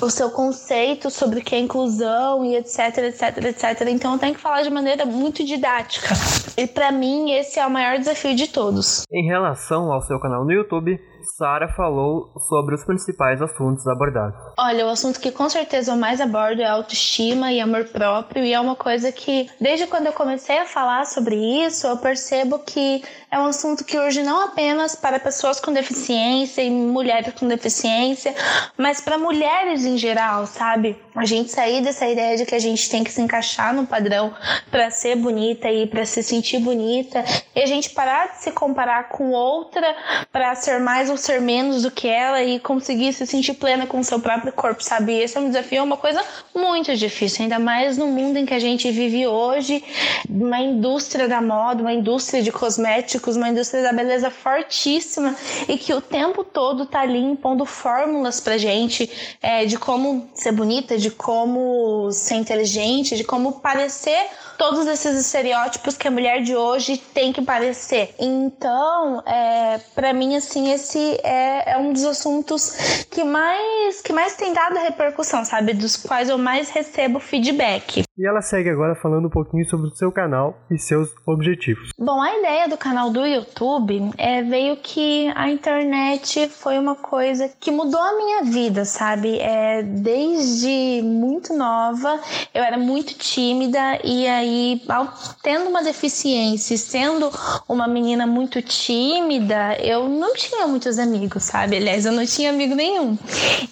o 0.00 0.10
seu 0.10 0.30
conceito 0.30 1.10
sobre 1.10 1.40
o 1.40 1.42
que 1.42 1.54
é 1.54 1.58
inclusão 1.58 2.03
e 2.44 2.56
etc, 2.56 2.98
etc, 2.98 3.44
etc. 3.44 3.88
Então 3.88 4.12
eu 4.12 4.18
tenho 4.18 4.34
que 4.34 4.40
falar 4.40 4.62
de 4.62 4.70
maneira 4.70 5.04
muito 5.04 5.44
didática. 5.44 6.14
E 6.56 6.66
para 6.66 6.92
mim 6.92 7.32
esse 7.32 7.58
é 7.58 7.66
o 7.66 7.70
maior 7.70 7.98
desafio 7.98 8.34
de 8.34 8.48
todos. 8.48 9.04
Em 9.12 9.26
relação 9.26 9.92
ao 9.92 10.00
seu 10.02 10.20
canal 10.20 10.44
no 10.44 10.52
YouTube, 10.52 10.98
Sara 11.36 11.68
falou 11.68 12.30
sobre 12.48 12.74
os 12.74 12.84
principais 12.84 13.40
assuntos 13.40 13.86
abordados. 13.86 14.38
Olha, 14.58 14.86
o 14.86 14.90
assunto 14.90 15.18
que 15.18 15.32
com 15.32 15.48
certeza 15.48 15.92
eu 15.92 15.96
mais 15.96 16.20
abordo 16.20 16.62
é 16.62 16.66
autoestima 16.66 17.52
e 17.52 17.60
amor 17.60 17.84
próprio, 17.86 18.44
e 18.44 18.52
é 18.52 18.60
uma 18.60 18.76
coisa 18.76 19.10
que, 19.10 19.48
desde 19.60 19.86
quando 19.86 20.06
eu 20.06 20.12
comecei 20.12 20.58
a 20.58 20.66
falar 20.66 21.06
sobre 21.06 21.34
isso, 21.34 21.86
eu 21.86 21.96
percebo 21.96 22.58
que 22.58 23.02
é 23.30 23.38
um 23.38 23.46
assunto 23.46 23.84
que 23.84 23.98
urge 23.98 24.22
não 24.22 24.44
apenas 24.44 24.94
para 24.94 25.18
pessoas 25.18 25.60
com 25.60 25.72
deficiência 25.72 26.62
e 26.62 26.70
mulheres 26.70 27.34
com 27.34 27.48
deficiência, 27.48 28.34
mas 28.76 29.00
para 29.00 29.18
mulheres 29.18 29.84
em 29.84 29.96
geral, 29.96 30.46
sabe? 30.46 30.96
A 31.14 31.24
gente 31.24 31.50
sair 31.50 31.80
dessa 31.80 32.08
ideia 32.08 32.36
de 32.36 32.44
que 32.44 32.56
a 32.56 32.58
gente 32.58 32.90
tem 32.90 33.04
que 33.04 33.12
se 33.12 33.22
encaixar 33.22 33.72
no 33.72 33.86
padrão 33.86 34.34
para 34.68 34.90
ser 34.90 35.14
bonita 35.14 35.70
e 35.70 35.86
para 35.86 36.04
se 36.04 36.24
sentir 36.24 36.58
bonita, 36.58 37.24
e 37.54 37.60
a 37.60 37.66
gente 37.66 37.90
parar 37.90 38.32
de 38.32 38.42
se 38.42 38.50
comparar 38.50 39.10
com 39.10 39.30
outra 39.30 39.94
para 40.32 40.52
ser 40.56 40.80
mais 40.80 41.08
ou 41.08 41.16
ser 41.16 41.40
menos 41.40 41.82
do 41.82 41.90
que 41.90 42.08
ela 42.08 42.42
e 42.42 42.58
conseguir 42.58 43.12
se 43.12 43.26
sentir 43.26 43.54
plena 43.54 43.86
com 43.86 44.00
o 44.00 44.04
seu 44.04 44.18
próprio 44.18 44.52
corpo, 44.52 44.82
sabe? 44.82 45.12
Esse 45.12 45.38
é 45.38 45.40
um 45.40 45.46
desafio, 45.46 45.78
é 45.78 45.82
uma 45.82 45.96
coisa 45.96 46.20
muito 46.52 46.96
difícil, 46.96 47.44
ainda 47.44 47.60
mais 47.60 47.96
no 47.96 48.08
mundo 48.08 48.36
em 48.36 48.44
que 48.44 48.54
a 48.54 48.58
gente 48.58 48.90
vive 48.90 49.24
hoje, 49.24 49.84
uma 50.28 50.58
indústria 50.58 51.28
da 51.28 51.40
moda, 51.40 51.80
uma 51.80 51.92
indústria 51.92 52.42
de 52.42 52.50
cosméticos, 52.50 53.36
uma 53.36 53.48
indústria 53.48 53.84
da 53.84 53.92
beleza 53.92 54.30
fortíssima 54.30 55.36
e 55.68 55.78
que 55.78 55.94
o 55.94 56.00
tempo 56.00 56.42
todo 56.42 56.86
tá 56.86 57.02
ali 57.02 57.18
impondo 57.18 57.64
fórmulas 57.64 58.40
pra 58.40 58.58
gente 58.58 59.08
é, 59.40 59.64
de 59.64 59.78
como 59.78 60.28
ser 60.34 60.50
bonita, 60.50 60.98
de 60.98 61.03
como 61.10 62.10
ser 62.12 62.38
inteligente, 62.38 63.16
de 63.16 63.24
como 63.24 63.60
parecer 63.60 64.26
todos 64.56 64.86
esses 64.86 65.18
estereótipos 65.18 65.96
que 65.96 66.08
a 66.08 66.10
mulher 66.10 66.42
de 66.42 66.54
hoje 66.54 66.96
tem 66.96 67.32
que 67.32 67.42
parecer. 67.42 68.14
Então, 68.18 69.22
é, 69.26 69.78
para 69.94 70.12
mim, 70.12 70.36
assim, 70.36 70.72
esse 70.72 71.18
é, 71.22 71.72
é, 71.72 71.78
um 71.78 71.92
dos 71.92 72.04
assuntos 72.04 73.06
que 73.10 73.24
mais, 73.24 74.00
que 74.00 74.12
mais 74.12 74.36
tem 74.36 74.52
dado 74.52 74.76
repercussão, 74.76 75.44
sabe? 75.44 75.74
Dos 75.74 75.96
quais 75.96 76.28
eu 76.28 76.38
mais 76.38 76.70
recebo 76.70 77.18
feedback. 77.20 78.04
E 78.16 78.26
ela 78.26 78.40
segue 78.40 78.70
agora 78.70 78.94
falando 78.94 79.26
um 79.26 79.30
pouquinho 79.30 79.68
sobre 79.68 79.88
o 79.88 79.96
seu 79.96 80.12
canal 80.12 80.56
e 80.70 80.78
seus 80.78 81.10
objetivos. 81.26 81.90
Bom, 81.98 82.22
a 82.22 82.38
ideia 82.38 82.68
do 82.68 82.76
canal 82.76 83.10
do 83.10 83.26
YouTube 83.26 84.12
é, 84.16 84.40
veio 84.42 84.76
que 84.76 85.32
a 85.34 85.50
internet 85.50 86.48
foi 86.48 86.78
uma 86.78 86.94
coisa 86.94 87.50
que 87.58 87.72
mudou 87.72 88.00
a 88.00 88.16
minha 88.16 88.44
vida, 88.44 88.84
sabe? 88.84 89.40
É, 89.40 89.82
desde 89.82 91.02
muito 91.02 91.52
nova, 91.54 92.20
eu 92.54 92.62
era 92.62 92.78
muito 92.78 93.14
tímida 93.14 93.98
e 94.04 94.26
aí, 94.44 94.82
ao, 94.88 95.12
tendo 95.42 95.68
uma 95.68 95.82
deficiência, 95.82 96.76
sendo 96.76 97.30
uma 97.68 97.88
menina 97.88 98.26
muito 98.26 98.62
tímida, 98.62 99.76
eu 99.80 100.08
não 100.08 100.34
tinha 100.34 100.66
muitos 100.66 100.98
amigos, 100.98 101.44
sabe? 101.44 101.76
Aliás, 101.76 102.06
eu 102.06 102.12
não 102.12 102.24
tinha 102.24 102.50
amigo 102.50 102.74
nenhum. 102.74 103.18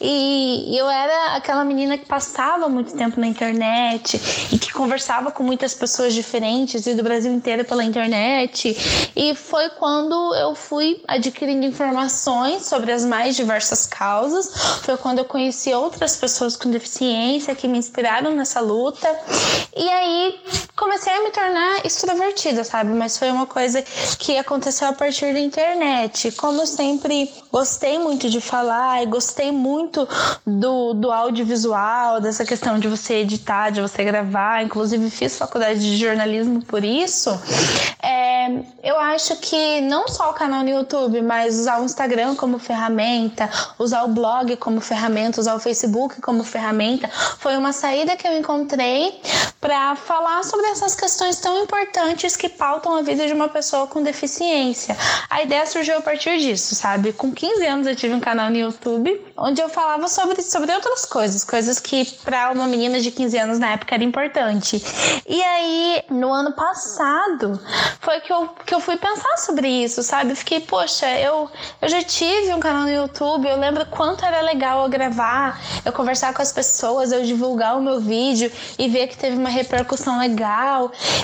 E 0.01 0.77
eu 0.77 0.89
era 0.91 1.37
aquela 1.37 1.65
menina 1.65 1.97
que 1.97 2.07
passava 2.07 2.69
muito 2.69 2.93
tempo 2.97 3.21
na 3.21 3.27
internet 3.27 4.21
e 4.51 4.59
que 4.59 4.73
conversava 4.73 5.31
com 5.31 5.43
muitas 5.43 5.75
pessoas 5.75 6.15
diferentes 6.15 6.87
e 6.87 6.95
do 6.95 7.03
Brasil 7.03 7.33
inteiro 7.33 7.65
pela 7.65 7.85
internet. 7.85 8.77
E 9.15 9.35
foi 9.35 9.69
quando 9.71 10.35
eu 10.35 10.55
fui 10.55 11.03
adquirindo 11.07 11.65
informações 11.67 12.67
sobre 12.67 12.93
as 12.93 13.05
mais 13.05 13.37
diversas 13.37 13.87
causas. 13.87 14.51
Foi 14.83 14.97
quando 14.97 15.19
eu 15.19 15.25
conheci 15.25 15.73
outras 15.73 16.17
pessoas 16.17 16.57
com 16.57 16.71
deficiência 16.71 17.55
que 17.55 17.69
me 17.69 17.79
inspiraram 17.79 18.35
nessa 18.35 18.61
luta. 18.61 19.09
E 19.77 19.89
aí 19.89 20.41
comecei 20.77 21.13
a 21.13 21.23
me 21.23 21.31
tornar 21.31 21.85
extrovertida, 21.85 22.65
sabe? 22.65 22.91
Mas 22.91 23.19
foi 23.19 23.31
uma 23.31 23.47
coisa 23.47 23.83
que 24.19 24.39
aconteceu 24.39 24.89
a 24.89 24.93
partir 24.93 25.33
da 25.33 25.41
internet. 25.41 26.33
Como 26.33 26.63
eu 26.63 26.67
sempre 26.67 27.31
gostei 27.51 27.99
muito 27.99 28.31
de 28.31 28.41
falar 28.41 29.03
e 29.03 29.07
gostei 29.07 29.53
muito 29.53 30.09
do, 30.47 30.95
do 30.95 31.13
audiovisual, 31.13 32.21
dessa 32.21 32.45
questão 32.45 32.79
de 32.79 32.89
você 32.89 33.17
editar, 33.17 33.71
de 33.71 33.81
você 33.81 34.03
gravar, 34.03 34.65
inclusive 34.65 35.11
fiz 35.11 35.37
faculdade 35.37 35.81
de 35.81 35.97
jornalismo 35.97 36.63
por 36.65 36.83
isso. 36.83 37.31
É, 38.03 38.49
eu 38.83 38.99
acho 38.99 39.37
que 39.37 39.81
não 39.83 40.09
só 40.09 40.31
o 40.31 40.35
canal 40.35 40.63
no 40.63 40.71
YouTube, 40.71 41.21
mas 41.23 41.61
usar 41.61 41.81
o 41.81 41.85
Instagram 41.85 42.35
como 42.35 42.59
ferramenta, 42.59 43.49
usar 43.79 44.05
o 44.05 44.09
blog 44.09 44.57
como 44.57 44.81
ferramenta, 44.81 45.41
usar 45.41 45.55
o 45.55 45.61
Facebook 45.61 46.21
como 46.21 46.43
ferramenta, 46.43 47.09
foi 47.39 47.57
uma 47.57 47.73
saída 47.73 48.17
que 48.17 48.27
eu 48.27 48.37
encontrei 48.37 49.21
para 49.61 49.95
falar 49.95 50.43
sobre 50.43 50.62
essas 50.67 50.95
questões 50.95 51.39
tão 51.39 51.63
importantes 51.63 52.37
que 52.37 52.49
pautam 52.49 52.97
a 52.97 53.03
vida 53.03 53.27
de 53.27 53.33
uma 53.33 53.49
pessoa 53.49 53.87
com 53.87 54.03
deficiência. 54.03 54.97
A 55.29 55.43
ideia 55.43 55.67
surgiu 55.67 55.99
a 55.99 56.01
partir 56.01 56.39
disso, 56.39 56.75
sabe? 56.75 57.13
Com 57.13 57.33
15 57.33 57.67
anos 57.67 57.87
eu 57.87 57.97
tive 57.97 58.15
um 58.15 58.21
canal 58.21 58.51
no 58.51 58.57
YouTube 58.57 59.33
onde 59.37 59.61
eu 59.61 59.69
falava 59.69 60.09
sobre, 60.09 60.41
sobre 60.43 60.73
outras 60.73 61.05
coisas, 61.05 61.45
coisas 61.45 61.81
que 61.81 62.05
para 62.25 62.51
uma 62.53 62.67
menina 62.67 63.01
de 63.01 63.11
15 63.11 63.39
anos 63.39 63.59
na 63.59 63.73
época 63.73 63.95
era 63.95 64.05
importante. 64.05 64.83
E 65.27 65.43
aí, 65.43 66.03
no 66.11 66.33
ano 66.33 66.53
passado, 66.53 67.61
foi 68.01 68.21
que 68.21 68.33
eu, 68.33 68.49
que 68.65 68.75
eu 68.75 68.81
fui 68.81 68.97
pensar 68.97 69.37
sobre 69.39 69.69
isso, 69.69 70.03
sabe? 70.03 70.35
Fiquei, 70.35 70.61
poxa, 70.61 71.09
eu, 71.19 71.51
eu 71.81 71.89
já 71.89 72.03
tive 72.03 72.55
um 72.55 72.61
canal 72.61 72.83
no 72.83 72.91
YouTube, 72.91 73.49
eu 73.49 73.59
lembro 73.59 73.85
quanto 73.87 74.25
era 74.25 74.41
legal 74.43 74.85
eu 74.85 74.89
gravar, 74.89 75.61
eu 75.85 75.93
conversar 75.93 76.33
com 76.35 76.43
as 76.43 76.53
pessoas, 76.53 77.11
eu 77.11 77.25
divulgar 77.25 77.77
o 77.77 77.83
meu 77.83 78.01
vídeo 78.01 78.51
e 78.79 78.89
ver 78.89 79.09
que 79.09 79.17
teve 79.17 79.37
uma 79.37 79.49
repercussão 79.49 80.19
legal. 80.19 80.52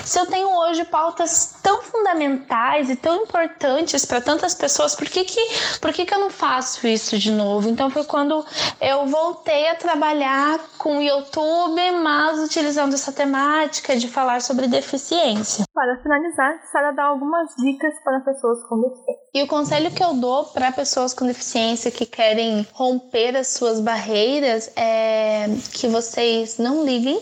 Se 0.03 0.19
eu 0.19 0.25
tenho 0.25 0.49
hoje 0.49 0.83
pautas 0.85 1.55
tão 1.61 1.81
fundamentais 1.81 2.89
e 2.89 2.95
tão 2.95 3.23
importantes 3.23 4.05
para 4.05 4.21
tantas 4.21 4.53
pessoas, 4.53 4.95
por 4.95 5.07
que 5.07 5.23
que, 5.23 5.39
por 5.79 5.93
que 5.93 6.05
que 6.05 6.13
eu 6.13 6.19
não 6.19 6.29
faço 6.29 6.87
isso 6.87 7.17
de 7.17 7.31
novo? 7.31 7.69
Então 7.69 7.89
foi 7.89 8.03
quando 8.03 8.45
eu 8.81 9.05
voltei 9.05 9.69
a 9.69 9.75
trabalhar 9.75 10.59
com 10.77 10.97
o 10.97 11.01
YouTube, 11.01 11.91
mas 12.03 12.39
utilizando 12.39 12.93
essa 12.93 13.11
temática 13.11 13.95
de 13.95 14.07
falar 14.07 14.41
sobre 14.41 14.67
deficiência. 14.67 15.65
Para 15.73 15.97
finalizar, 16.01 16.59
Sara 16.71 16.91
dá 16.91 17.03
algumas 17.03 17.49
dicas 17.57 17.93
para 18.03 18.19
pessoas 18.21 18.63
com 18.67 18.81
deficiência. 18.81 19.19
E 19.33 19.43
o 19.43 19.47
conselho 19.47 19.91
que 19.91 20.03
eu 20.03 20.13
dou 20.13 20.45
para 20.45 20.71
pessoas 20.71 21.13
com 21.13 21.25
deficiência 21.25 21.91
que 21.91 22.05
querem 22.05 22.67
romper 22.73 23.35
as 23.37 23.49
suas 23.49 23.79
barreiras 23.79 24.71
é 24.75 25.45
que 25.73 25.87
vocês 25.87 26.57
não 26.57 26.83
liguem 26.83 27.19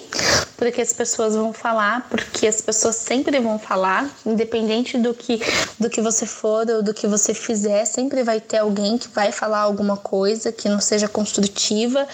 porque 0.57 0.81
as 0.81 0.91
pessoas 0.91 1.35
vão 1.35 1.53
falar, 1.53 2.07
porque 2.09 2.47
as 2.47 2.59
pessoas 2.59 2.95
sempre 2.95 3.39
vão 3.39 3.59
falar, 3.59 4.09
independente 4.25 4.97
do 4.97 5.13
que 5.13 5.39
do 5.79 5.89
que 5.89 6.01
você 6.01 6.25
for 6.25 6.67
ou 6.69 6.81
do 6.81 6.93
que 6.93 7.07
você 7.07 7.33
fizer, 7.33 7.85
sempre 7.85 8.23
vai 8.23 8.41
ter 8.41 8.57
alguém 8.57 8.97
que 8.97 9.07
vai 9.09 9.31
falar 9.31 9.59
alguma 9.59 9.95
coisa 9.95 10.51
que 10.51 10.67
não 10.67 10.81
seja 10.81 11.07
construtiva. 11.07 12.07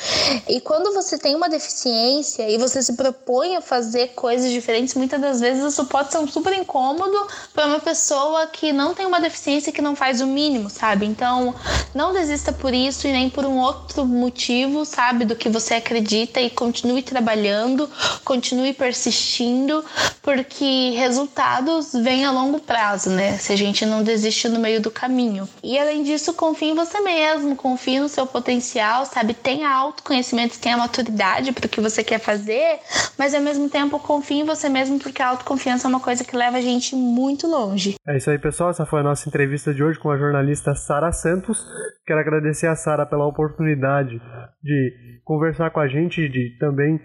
E 0.48 0.60
quando 0.60 0.94
você 0.94 1.18
tem 1.18 1.36
uma 1.36 1.48
deficiência 1.48 2.50
e 2.50 2.58
você 2.58 2.84
se 2.84 2.94
propõe 2.94 3.56
a 3.56 3.62
fazer 3.62 4.10
coisas 4.10 4.52
diferentes, 4.52 4.94
muitas 4.96 5.22
das 5.22 5.40
vezes 5.40 5.64
isso 5.64 5.86
pode 5.86 6.12
ser 6.12 6.18
um 6.18 6.28
super 6.28 6.54
incômodo 6.54 7.28
para 7.54 7.66
uma 7.66 7.80
pessoa 7.80 8.46
que 8.48 8.74
não 8.74 8.94
tem 8.94 9.06
uma 9.06 9.22
deficiência 9.22 9.72
que 9.72 9.82
não 9.82 9.96
faz 9.96 10.20
o 10.20 10.28
mínimo, 10.28 10.70
sabe? 10.70 11.06
Então, 11.06 11.56
não 11.96 12.12
desista 12.12 12.52
por 12.52 12.74
isso 12.74 13.08
e 13.08 13.12
nem 13.12 13.30
por 13.30 13.46
um 13.46 13.58
outro 13.58 14.06
motivo, 14.06 14.84
sabe, 14.84 15.24
do 15.24 15.36
que 15.36 15.48
você 15.48 15.76
acredita 15.76 16.42
e 16.42 16.50
continue 16.50 17.02
trabalhando, 17.02 17.90
continue 18.26 18.33
persistindo, 18.74 19.84
porque 20.22 20.92
resultados 20.92 21.94
vêm 21.94 22.26
a 22.26 22.32
longo 22.32 22.60
prazo, 22.60 23.10
né? 23.10 23.38
Se 23.38 23.52
a 23.54 23.56
gente 23.56 23.86
não 23.86 24.04
desiste 24.04 24.48
no 24.48 24.60
meio 24.60 24.82
do 24.82 24.92
caminho. 24.92 25.48
E 25.64 25.78
além 25.78 26.04
disso, 26.04 26.34
confie 26.34 26.70
em 26.70 26.76
você 26.76 27.00
mesmo, 27.02 27.56
confie 27.56 28.00
no 28.00 28.10
seu 28.10 28.26
potencial, 28.26 29.06
sabe? 29.06 29.34
Tenha 29.34 29.70
autoconhecimento, 29.70 30.60
tenha 30.60 30.78
maturidade 30.78 31.52
para 31.52 31.66
o 31.66 31.70
que 31.70 31.82
você 31.82 32.04
quer 32.04 32.20
fazer, 32.20 32.80
mas 33.18 33.34
ao 33.34 33.42
mesmo 33.42 33.70
tempo 33.70 34.00
confie 34.00 34.40
em 34.40 34.46
você 34.46 34.70
mesmo, 34.70 35.00
porque 35.00 35.22
a 35.22 35.30
autoconfiança 35.30 35.88
é 35.88 35.90
uma 35.90 36.00
coisa 36.00 36.24
que 36.24 36.36
leva 36.36 36.58
a 36.58 36.62
gente 36.62 36.96
muito 36.96 37.48
longe. 37.48 37.96
É 38.08 38.18
isso 38.18 38.30
aí, 38.30 38.40
pessoal. 38.40 38.70
Essa 38.70 38.86
foi 38.86 39.02
a 39.02 39.04
nossa 39.04 39.28
entrevista 39.28 39.74
de 39.74 39.84
hoje 39.84 40.00
com 40.00 40.12
a 40.12 40.18
jornalista 40.18 40.76
Sara 40.76 41.12
Santos. 41.12 41.66
Quero 42.06 42.20
agradecer 42.20 42.68
a 42.68 42.76
Sara 42.76 43.06
pela 43.06 43.26
oportunidade 43.26 44.20
de 44.64 44.94
conversar 45.24 45.72
com 45.72 45.80
a 45.80 45.88
gente, 45.88 46.28
de 46.28 46.58
também 46.60 47.00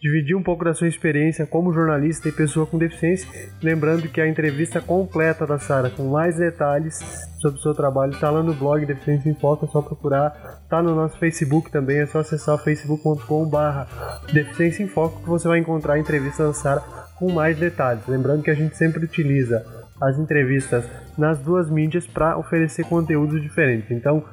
dividir 0.00 0.36
um 0.36 0.42
pouco 0.42 0.64
da 0.64 0.71
sua 0.74 0.88
experiência 0.88 1.46
como 1.46 1.72
jornalista 1.72 2.28
e 2.28 2.32
pessoa 2.32 2.66
com 2.66 2.78
deficiência. 2.78 3.28
Lembrando 3.62 4.08
que 4.08 4.20
a 4.20 4.28
entrevista 4.28 4.80
completa 4.80 5.46
da 5.46 5.58
Sara, 5.58 5.90
com 5.90 6.04
mais 6.04 6.36
detalhes 6.36 7.00
sobre 7.40 7.58
o 7.58 7.62
seu 7.62 7.74
trabalho, 7.74 8.12
está 8.12 8.30
lá 8.30 8.42
no 8.42 8.54
blog 8.54 8.84
Deficiência 8.86 9.30
em 9.30 9.34
Foco, 9.34 9.66
é 9.66 9.68
só 9.68 9.82
procurar. 9.82 10.60
Está 10.62 10.82
no 10.82 10.94
nosso 10.94 11.18
Facebook 11.18 11.70
também, 11.70 11.98
é 11.98 12.06
só 12.06 12.20
acessar 12.20 12.54
o 12.54 12.58
facebook.com/barra 12.58 13.86
Deficiência 14.32 14.82
em 14.82 14.88
Foco 14.88 15.22
que 15.22 15.28
você 15.28 15.48
vai 15.48 15.58
encontrar 15.58 15.94
a 15.94 15.98
entrevista 15.98 16.46
da 16.46 16.54
Sara 16.54 16.82
com 17.16 17.30
mais 17.30 17.56
detalhes. 17.56 18.06
Lembrando 18.06 18.42
que 18.42 18.50
a 18.50 18.54
gente 18.54 18.76
sempre 18.76 19.04
utiliza 19.04 19.64
as 20.02 20.18
entrevistas 20.18 20.84
nas 21.16 21.38
duas 21.38 21.70
mídias 21.70 22.06
para 22.06 22.36
oferecer 22.36 22.84
conteúdos 22.84 23.40
diferentes. 23.40 23.90
Então, 23.90 24.24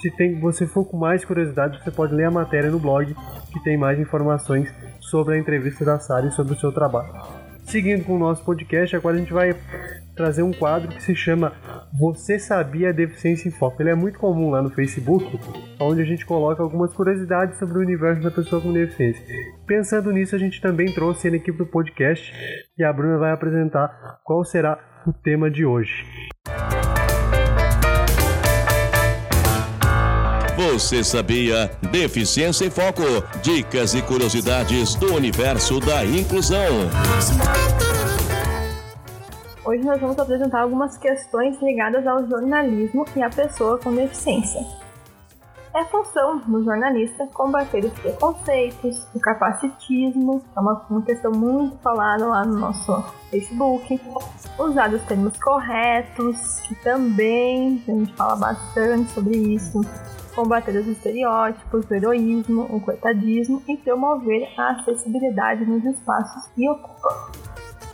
se 0.00 0.10
tem, 0.12 0.38
você 0.38 0.66
for 0.66 0.84
com 0.84 0.96
mais 0.96 1.24
curiosidade, 1.24 1.82
você 1.82 1.90
pode 1.90 2.14
ler 2.14 2.24
a 2.24 2.30
matéria 2.30 2.70
no 2.70 2.78
blog 2.78 3.12
que 3.52 3.64
tem 3.64 3.76
mais 3.76 3.98
informações 3.98 4.72
sobre 5.10 5.34
a 5.34 5.38
entrevista 5.38 5.84
da 5.84 5.98
Sara 5.98 6.26
e 6.26 6.32
sobre 6.32 6.54
o 6.54 6.58
seu 6.58 6.72
trabalho. 6.72 7.12
Seguindo 7.66 8.04
com 8.04 8.14
o 8.14 8.18
nosso 8.18 8.44
podcast, 8.44 8.94
agora 8.94 9.16
a 9.16 9.18
gente 9.18 9.32
vai 9.32 9.56
trazer 10.14 10.42
um 10.42 10.52
quadro 10.52 10.88
que 10.88 11.02
se 11.02 11.16
chama 11.16 11.52
Você 11.98 12.38
Sabia 12.38 12.92
Deficiência 12.92 13.48
em 13.48 13.50
Foco. 13.50 13.82
Ele 13.82 13.90
é 13.90 13.94
muito 13.94 14.20
comum 14.20 14.50
lá 14.50 14.62
no 14.62 14.70
Facebook, 14.70 15.38
onde 15.80 16.00
a 16.00 16.04
gente 16.04 16.24
coloca 16.24 16.62
algumas 16.62 16.92
curiosidades 16.92 17.58
sobre 17.58 17.78
o 17.78 17.80
universo 17.80 18.22
da 18.22 18.30
pessoa 18.30 18.62
com 18.62 18.72
deficiência. 18.72 19.24
Pensando 19.66 20.12
nisso, 20.12 20.36
a 20.36 20.38
gente 20.38 20.60
também 20.60 20.92
trouxe 20.94 21.26
ele 21.26 21.38
aqui 21.38 21.52
para 21.52 21.64
o 21.64 21.68
podcast 21.68 22.32
e 22.78 22.84
a 22.84 22.92
Bruna 22.92 23.18
vai 23.18 23.32
apresentar 23.32 24.20
qual 24.22 24.44
será 24.44 24.78
o 25.04 25.12
tema 25.12 25.50
de 25.50 25.66
hoje. 25.66 26.04
Você 30.76 31.02
sabia? 31.02 31.70
Deficiência 31.90 32.66
em 32.66 32.70
Foco. 32.70 33.02
Dicas 33.42 33.94
e 33.94 34.02
curiosidades 34.02 34.94
do 34.96 35.14
universo 35.14 35.80
da 35.80 36.04
inclusão. 36.04 36.60
Hoje 39.64 39.82
nós 39.82 39.98
vamos 39.98 40.18
apresentar 40.18 40.60
algumas 40.60 40.98
questões 40.98 41.58
ligadas 41.62 42.06
ao 42.06 42.28
jornalismo 42.28 43.06
e 43.16 43.22
à 43.22 43.30
pessoa 43.30 43.78
com 43.78 43.94
deficiência. 43.94 44.60
É 45.74 45.82
função 45.86 46.40
do 46.46 46.62
jornalista 46.62 47.26
combater 47.32 47.86
os 47.86 47.92
preconceitos, 47.94 49.06
o 49.14 49.18
capacitismo, 49.18 50.44
é 50.54 50.60
uma, 50.60 50.86
uma 50.90 51.02
questão 51.02 51.32
muito 51.32 51.78
falada 51.78 52.26
lá 52.26 52.44
no 52.44 52.58
nosso 52.58 53.02
Facebook, 53.30 53.98
usar 54.58 54.92
os 54.92 55.02
termos 55.04 55.38
corretos, 55.38 56.60
que 56.68 56.74
também 56.76 57.82
a 57.88 57.92
gente 57.92 58.12
fala 58.12 58.36
bastante 58.36 59.10
sobre 59.12 59.38
isso, 59.38 59.80
combater 60.36 60.76
os 60.76 60.86
estereótipos, 60.86 61.88
o 61.90 61.94
heroísmo, 61.94 62.62
o 62.70 62.78
coitadismo 62.78 63.62
e 63.66 63.76
promover 63.78 64.46
a 64.58 64.72
acessibilidade 64.72 65.64
nos 65.64 65.82
espaços 65.82 66.46
que 66.54 66.68
ocupa. 66.68 67.32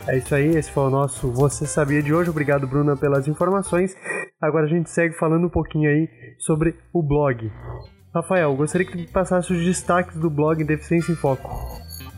É 0.05 0.17
isso 0.17 0.35
aí, 0.35 0.49
esse 0.49 0.69
foi 0.69 0.83
o 0.83 0.89
nosso 0.89 1.31
Você 1.31 1.65
Sabia 1.65 2.03
de 2.03 2.13
hoje. 2.13 2.29
Obrigado, 2.29 2.67
Bruna, 2.67 2.97
pelas 2.97 3.25
informações. 3.29 3.95
Agora 4.41 4.65
a 4.65 4.69
gente 4.69 4.89
segue 4.89 5.15
falando 5.15 5.47
um 5.47 5.49
pouquinho 5.49 5.89
aí 5.89 6.09
sobre 6.37 6.75
o 6.91 7.01
blog. 7.01 7.49
Rafael, 8.13 8.53
gostaria 8.53 8.85
que 8.85 9.05
tu 9.05 9.11
passasse 9.13 9.53
os 9.53 9.65
destaques 9.65 10.17
do 10.17 10.29
blog 10.29 10.61
Deficiência 10.65 11.13
em 11.13 11.15
Foco. 11.15 11.49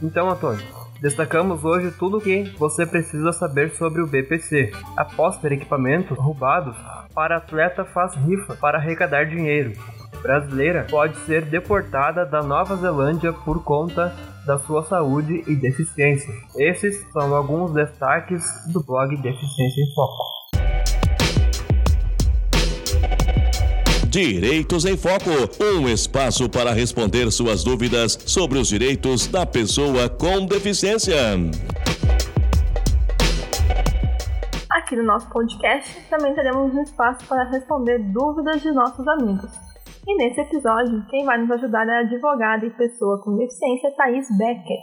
Então, 0.01 0.29
Antônio, 0.29 0.65
destacamos 0.99 1.63
hoje 1.63 1.91
tudo 1.91 2.17
o 2.17 2.21
que 2.21 2.43
você 2.57 2.87
precisa 2.87 3.31
saber 3.31 3.69
sobre 3.75 4.01
o 4.01 4.07
BPC. 4.07 4.71
Após 4.97 5.37
ter 5.37 5.51
equipamentos 5.51 6.17
roubados, 6.17 6.75
para 7.13 7.37
atleta 7.37 7.85
faz 7.85 8.15
rifa 8.15 8.55
para 8.55 8.79
arrecadar 8.79 9.25
dinheiro 9.25 9.73
brasileira 10.25 10.87
pode 10.89 11.15
ser 11.19 11.45
deportada 11.45 12.25
da 12.25 12.41
Nova 12.41 12.75
Zelândia 12.75 13.31
por 13.31 13.63
conta 13.63 14.11
da 14.45 14.57
sua 14.57 14.83
saúde 14.83 15.43
e 15.47 15.55
deficiência. 15.55 16.33
Esses 16.57 17.05
são 17.11 17.35
alguns 17.35 17.71
destaques 17.73 18.43
do 18.73 18.83
blog 18.83 19.15
Deficiência 19.17 19.81
em 19.81 19.93
Foco. 19.93 20.35
Direitos 24.07 24.85
em 24.85 24.97
Foco 24.97 25.29
um 25.77 25.89
espaço 25.89 26.49
para 26.49 26.71
responder 26.71 27.29
suas 27.31 27.63
dúvidas 27.63 28.17
sobre 28.25 28.57
os 28.57 28.69
direitos 28.69 29.27
da 29.27 29.45
pessoa 29.45 30.09
com 30.09 30.45
deficiência. 30.45 31.15
Aqui 34.71 34.95
no 34.95 35.03
nosso 35.03 35.29
podcast 35.29 35.99
também 36.09 36.33
teremos 36.33 36.73
um 36.73 36.81
espaço 36.81 37.25
para 37.27 37.43
responder 37.49 37.99
dúvidas 37.99 38.61
de 38.61 38.71
nossos 38.71 39.07
amigos. 39.07 39.74
E 40.07 40.15
nesse 40.17 40.39
episódio, 40.39 41.03
quem 41.09 41.25
vai 41.25 41.37
nos 41.39 41.49
ajudar 41.49 41.87
é 41.87 41.97
a 41.97 41.99
advogada 42.01 42.63
e 42.65 42.69
pessoa 42.69 43.19
com 43.23 43.37
deficiência 43.37 43.91
Thaís 43.95 44.27
Becker. 44.37 44.77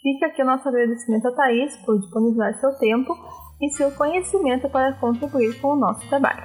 Fica 0.00 0.26
aqui 0.26 0.42
o 0.42 0.46
nosso 0.46 0.66
agradecimento 0.66 1.28
a 1.28 1.32
Thaís 1.32 1.76
por 1.84 1.98
disponibilizar 1.98 2.54
seu 2.54 2.72
tempo 2.78 3.14
e 3.60 3.68
seu 3.70 3.92
conhecimento 3.92 4.70
para 4.70 4.94
contribuir 4.94 5.60
com 5.60 5.74
o 5.74 5.76
nosso 5.76 6.08
trabalho. 6.08 6.42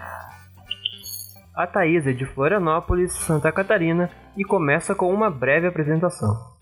A 1.55 1.65
Thaís 1.65 2.05
é 2.05 2.11
de 2.11 2.25
Florianópolis, 2.25 3.13
Santa 3.13 3.51
Catarina 3.51 4.11
e 4.35 4.43
começa 4.43 4.93
com 4.93 5.11
uma 5.11 5.29
breve 5.29 5.67
apresentação. 5.67 6.56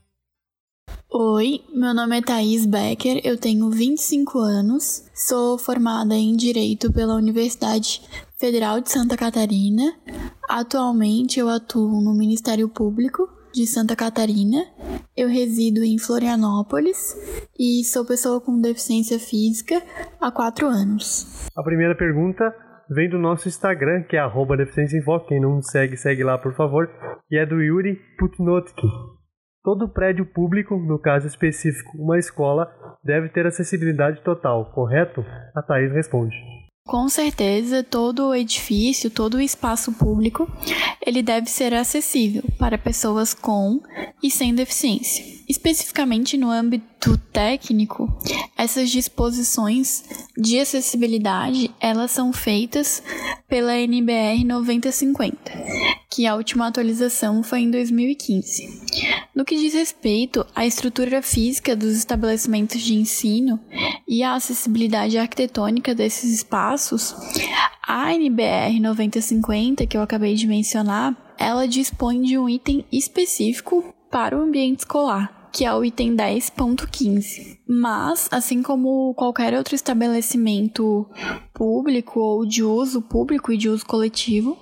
Oi, 1.18 1.62
meu 1.74 1.94
nome 1.94 2.18
é 2.18 2.22
Thaís 2.22 2.66
Becker, 2.66 3.22
eu 3.24 3.40
tenho 3.40 3.70
25 3.70 4.38
anos, 4.38 5.10
sou 5.14 5.58
formada 5.58 6.14
em 6.14 6.36
Direito 6.36 6.92
pela 6.92 7.16
Universidade 7.16 8.02
Federal 8.38 8.82
de 8.82 8.92
Santa 8.92 9.16
Catarina. 9.16 9.94
Atualmente 10.50 11.40
eu 11.40 11.48
atuo 11.48 12.02
no 12.02 12.14
Ministério 12.14 12.68
Público 12.68 13.30
de 13.54 13.66
Santa 13.66 13.96
Catarina. 13.96 14.66
Eu 15.16 15.30
resido 15.30 15.86
em 15.86 15.98
Florianópolis 15.98 17.16
e 17.58 17.86
sou 17.86 18.06
pessoa 18.06 18.42
com 18.42 18.60
deficiência 18.60 19.18
física 19.18 19.82
há 20.20 20.30
quatro 20.30 20.68
anos. 20.68 21.48
A 21.56 21.64
primeira 21.64 21.96
pergunta 21.96 22.54
vem 22.90 23.10
do 23.10 23.18
nosso 23.18 23.48
Instagram, 23.48 24.04
que 24.04 24.18
é 24.18 24.58
Deficiência 24.58 24.98
em 24.98 25.02
Foco. 25.02 25.28
Quem 25.28 25.40
não 25.40 25.62
segue, 25.62 25.96
segue 25.96 26.26
lá, 26.26 26.38
por 26.38 26.54
favor. 26.54 26.90
E 27.32 27.38
é 27.38 27.46
do 27.46 27.62
Yuri 27.62 27.98
Putnotki. 28.20 29.15
Todo 29.66 29.90
prédio 29.90 30.28
público, 30.28 30.78
no 30.78 31.00
caso 31.00 31.26
específico 31.26 31.98
uma 31.98 32.20
escola, 32.20 32.72
deve 33.04 33.30
ter 33.30 33.48
acessibilidade 33.48 34.22
total, 34.22 34.66
correto? 34.66 35.26
A 35.56 35.62
Thaís 35.64 35.92
responde. 35.92 36.36
Com 36.88 37.10
certeza, 37.10 37.84
todo 37.84 38.28
o 38.28 38.36
edifício, 38.36 39.10
todo 39.10 39.38
o 39.38 39.42
espaço 39.42 39.92
público, 39.92 40.48
ele 41.04 41.24
deve 41.24 41.50
ser 41.50 41.74
acessível 41.74 42.44
para 42.60 42.78
pessoas 42.78 43.34
com 43.34 43.82
e 44.22 44.30
sem 44.30 44.54
deficiência. 44.54 45.26
Especificamente 45.50 46.38
no 46.38 46.52
âmbito 46.52 47.18
técnico, 47.34 48.08
essas 48.56 48.92
disposições 48.92 50.04
de 50.38 50.60
acessibilidade, 50.60 51.74
elas 51.80 52.12
são 52.12 52.32
feitas 52.32 53.02
pela 53.48 53.78
NBR 53.78 54.44
9050, 54.44 55.38
que 56.10 56.26
a 56.26 56.36
última 56.36 56.68
atualização 56.68 57.42
foi 57.44 57.62
em 57.62 57.72
2015. 57.72 58.86
No 59.36 59.44
que 59.44 59.56
diz 59.56 59.74
respeito 59.74 60.46
à 60.56 60.66
estrutura 60.66 61.22
física 61.22 61.76
dos 61.76 61.96
estabelecimentos 61.96 62.82
de 62.82 62.96
ensino 62.96 63.60
e 64.08 64.24
à 64.24 64.34
acessibilidade 64.34 65.18
arquitetônica 65.18 65.94
desses 65.94 66.34
espaços, 66.34 66.75
a 67.88 68.14
NBR 68.14 68.80
9050, 68.80 69.86
que 69.86 69.98
eu 69.98 70.02
acabei 70.02 70.36
de 70.36 70.48
mencionar, 70.48 71.16
ela 71.38 71.68
dispõe 71.68 72.22
de 72.22 72.38
um 72.38 72.50
item 72.50 72.86
específico 72.92 73.94
para 74.10 74.38
o 74.38 74.42
ambiente 74.42 74.80
escolar, 74.80 75.50
que 75.52 75.66
é 75.66 75.74
o 75.74 75.84
item 75.84 76.16
10.15. 76.16 77.60
Mas, 77.68 78.28
assim 78.32 78.62
como 78.62 79.14
qualquer 79.14 79.54
outro 79.54 79.76
estabelecimento 79.76 81.08
público 81.54 82.20
ou 82.20 82.46
de 82.46 82.64
uso 82.64 83.02
público 83.02 83.52
e 83.52 83.58
de 83.58 83.70
uso 83.70 83.86
coletivo, 83.86 84.58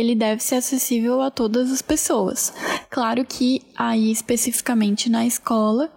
ele 0.00 0.14
deve 0.14 0.42
ser 0.42 0.56
acessível 0.56 1.20
a 1.20 1.30
todas 1.30 1.70
as 1.70 1.82
pessoas. 1.82 2.54
Claro 2.88 3.22
que 3.22 3.60
aí 3.76 4.10
especificamente 4.10 5.10
na 5.10 5.26
escola 5.26 5.92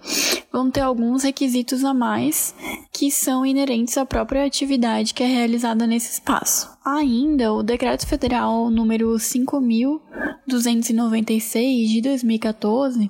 vão 0.51 0.69
ter 0.69 0.81
alguns 0.81 1.23
requisitos 1.23 1.85
a 1.85 1.93
mais 1.93 2.53
que 2.91 3.09
são 3.09 3.45
inerentes 3.45 3.97
à 3.97 4.05
própria 4.05 4.45
atividade 4.45 5.13
que 5.13 5.23
é 5.23 5.27
realizada 5.27 5.87
nesse 5.87 6.11
espaço. 6.11 6.73
Ainda, 6.85 7.53
o 7.53 7.63
Decreto 7.63 8.05
Federal 8.05 8.69
número 8.69 9.17
5296 9.17 11.89
de 11.89 12.01
2014, 12.01 13.09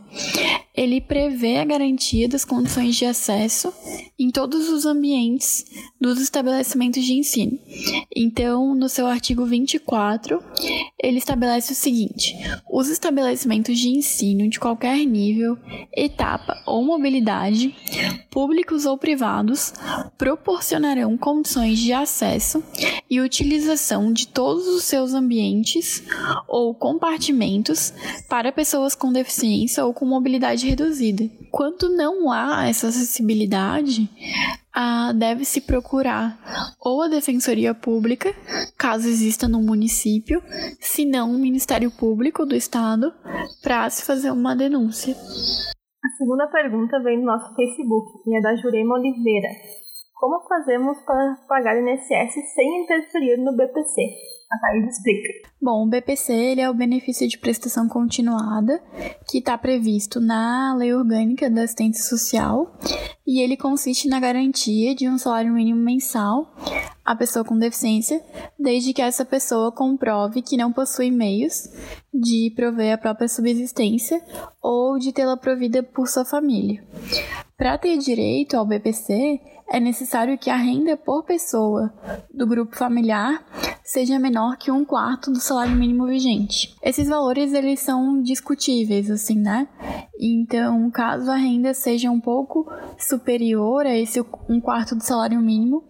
ele 0.76 1.02
prevê 1.02 1.58
a 1.58 1.66
garantia 1.66 2.30
das 2.30 2.46
condições 2.46 2.96
de 2.96 3.06
acesso 3.06 3.74
em 4.18 4.30
todos 4.30 4.70
os 4.70 4.86
ambientes 4.86 5.66
dos 6.00 6.22
estabelecimentos 6.22 7.04
de 7.04 7.14
ensino. 7.14 7.58
Então, 8.16 8.76
no 8.76 8.88
seu 8.88 9.08
artigo 9.08 9.44
24, 9.44 10.40
ele 11.02 11.18
estabelece 11.18 11.74
o 11.74 11.76
seguinte: 11.76 12.36
os 12.70 12.90
estabelecimentos 12.90 13.78
de 13.78 13.90
ensino 13.90 14.50
de 14.50 14.60
qualquer 14.60 15.06
nível, 15.06 15.58
etapa 15.96 16.62
ou 16.66 16.84
mobilidade, 16.84 17.76
públicos 18.30 18.86
ou 18.86 18.98
privados, 18.98 19.74
proporcionarão 20.18 21.18
condições 21.18 21.80
de 21.80 21.94
acesso 21.94 22.64
e 23.10 23.22
utilização 23.22 24.12
de 24.12 24.28
todos 24.28 24.68
os 24.68 24.84
seus 24.84 25.14
ambientes 25.14 26.04
ou 26.48 26.74
compartimentos 26.74 27.94
para 28.30 28.52
pessoas 28.52 28.96
com 28.96 29.12
deficiência 29.12 29.86
ou 29.86 29.94
com 29.94 30.06
mobilidade 30.06 30.68
reduzida. 30.68 31.30
Quando 31.52 31.90
não 31.90 32.32
há 32.32 32.68
essa 32.68 32.88
acessibilidade, 32.88 34.10
deve-se 35.16 35.62
procurar 35.62 36.38
ou 36.80 37.02
a 37.02 37.08
Defensoria 37.08 37.74
Pública, 37.74 38.34
caso 38.78 39.08
exista 39.08 39.48
no 39.48 39.62
município, 39.62 40.42
se 40.80 41.06
não 41.06 41.32
o 41.32 41.40
Ministério 41.40 41.92
Público 41.92 42.46
do 42.46 42.56
Estado, 42.56 43.14
para 43.62 43.90
se 43.90 44.06
fazer 44.06 44.32
uma 44.32 44.56
denúncia. 44.56 45.14
A 45.14 46.10
segunda 46.18 46.48
pergunta 46.48 47.02
vem 47.02 47.20
do 47.20 47.26
nosso 47.26 47.56
Facebook 47.56 48.12
e 48.28 48.38
é 48.38 48.42
da 48.42 48.56
Jurema 48.56 48.96
Oliveira. 48.96 49.50
Como 50.20 50.48
fazemos 50.48 50.98
para 51.06 51.38
pagar 51.48 51.78
INSS 51.78 52.34
sem 52.56 52.84
interferir 52.84 53.38
no 53.38 53.56
BPC? 53.56 54.02
A 54.54 54.60
Thaís 54.60 54.88
explica. 54.88 55.50
Bom, 55.60 55.84
o 55.84 55.90
BPC 55.90 56.32
ele 56.32 56.62
é 56.62 56.70
o 56.70 56.76
benefício 56.76 57.28
de 57.28 57.40
prestação 57.40 57.88
continuada 57.88 58.80
que 59.28 59.40
está 59.40 59.58
previsto 59.58 60.20
na 60.20 60.76
Lei 60.76 60.94
Orgânica 60.94 61.50
da 61.50 61.64
Assistência 61.64 62.04
Social 62.04 62.72
e 63.26 63.42
ele 63.42 63.58
consiste 63.58 64.08
na 64.08 64.20
garantia 64.20 64.94
de 64.94 65.10
um 65.10 65.18
salário 65.18 65.52
mínimo 65.52 65.80
mensal 65.80 66.54
à 67.04 67.16
pessoa 67.16 67.44
com 67.44 67.58
deficiência, 67.58 68.22
desde 68.60 68.94
que 68.94 69.02
essa 69.02 69.26
pessoa 69.26 69.72
comprove 69.72 70.44
que 70.44 70.56
não 70.56 70.72
possui 70.72 71.10
meios 71.10 71.68
de 72.14 72.54
prover 72.56 72.94
a 72.94 72.98
própria 72.98 73.28
subsistência 73.28 74.22
ou 74.62 75.00
de 75.00 75.12
tê-la 75.12 75.36
provida 75.36 75.82
por 75.82 76.08
sua 76.08 76.26
família. 76.26 76.84
Para 77.58 77.78
ter 77.78 77.98
direito 77.98 78.56
ao 78.56 78.66
BPC, 78.66 79.40
é 79.70 79.80
necessário 79.80 80.38
que 80.38 80.50
a 80.50 80.56
renda 80.56 80.96
por 80.96 81.24
pessoa 81.24 81.92
do 82.32 82.46
grupo 82.46 82.76
familiar 82.76 83.44
seja 83.84 84.20
menor 84.20 84.58
que 84.58 84.72
um 84.72 84.86
quarto 84.86 85.32
do 85.32 85.40
salário 85.40 85.76
mínimo 85.76 86.08
vigente. 86.08 86.76
Esses 86.82 87.08
valores 87.08 87.54
eles 87.54 87.80
são 87.80 88.22
discutíveis, 88.22 89.12
assim, 89.12 89.36
né? 89.36 89.68
Então, 90.20 90.90
caso 90.90 91.30
a 91.30 91.36
renda 91.36 91.74
seja 91.74 92.10
um 92.10 92.20
pouco 92.20 92.66
superior 92.98 93.86
a 93.86 93.98
esse 93.98 94.24
um 94.50 94.62
quarto 94.62 94.96
do 94.96 95.04
salário 95.04 95.40
mínimo, 95.42 95.84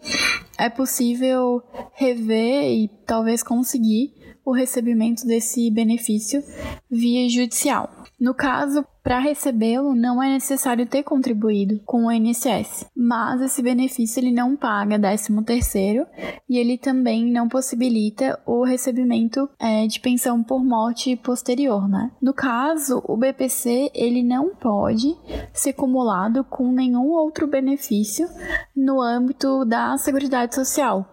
é 0.58 0.70
possível 0.70 1.62
rever 1.94 2.72
e 2.72 2.88
talvez 3.06 3.44
conseguir 3.44 4.14
o 4.46 4.52
recebimento 4.52 5.26
desse 5.26 5.70
benefício 5.72 6.44
via 6.90 7.30
judicial. 7.30 7.90
No 8.20 8.34
caso, 8.34 8.86
para 9.04 9.20
recebê-lo, 9.20 9.94
não 9.94 10.24
é 10.24 10.30
necessário 10.30 10.86
ter 10.86 11.04
contribuído 11.04 11.80
com 11.86 12.06
o 12.06 12.12
INSS, 12.12 12.86
mas 12.96 13.42
esse 13.42 13.62
benefício 13.62 14.20
ele 14.22 14.32
não 14.32 14.56
paga 14.56 14.98
13º 14.98 16.08
e 16.50 16.58
ele 16.58 16.78
também 16.78 17.30
não 17.32 17.50
possibilita 17.50 18.40
o 18.46 18.64
recebimento 18.64 19.50
é, 19.60 19.86
de 19.86 20.00
pensão 20.00 20.42
por 20.42 20.64
morte 20.64 21.16
posterior, 21.18 21.88
né? 21.90 22.12
No 22.22 22.34
caso, 22.34 23.04
o 23.06 23.18
BPC 23.18 23.92
ele 23.94 24.24
não 24.24 24.56
pode 24.56 25.16
ser 25.52 25.74
cumulado 25.74 26.44
com 26.46 26.72
nenhum 26.72 27.10
outro 27.10 27.46
benefício 27.46 28.28
no 28.76 29.02
âmbito 29.02 29.66
da 29.66 29.98
Seguridade 29.98 30.56
Social, 30.56 31.06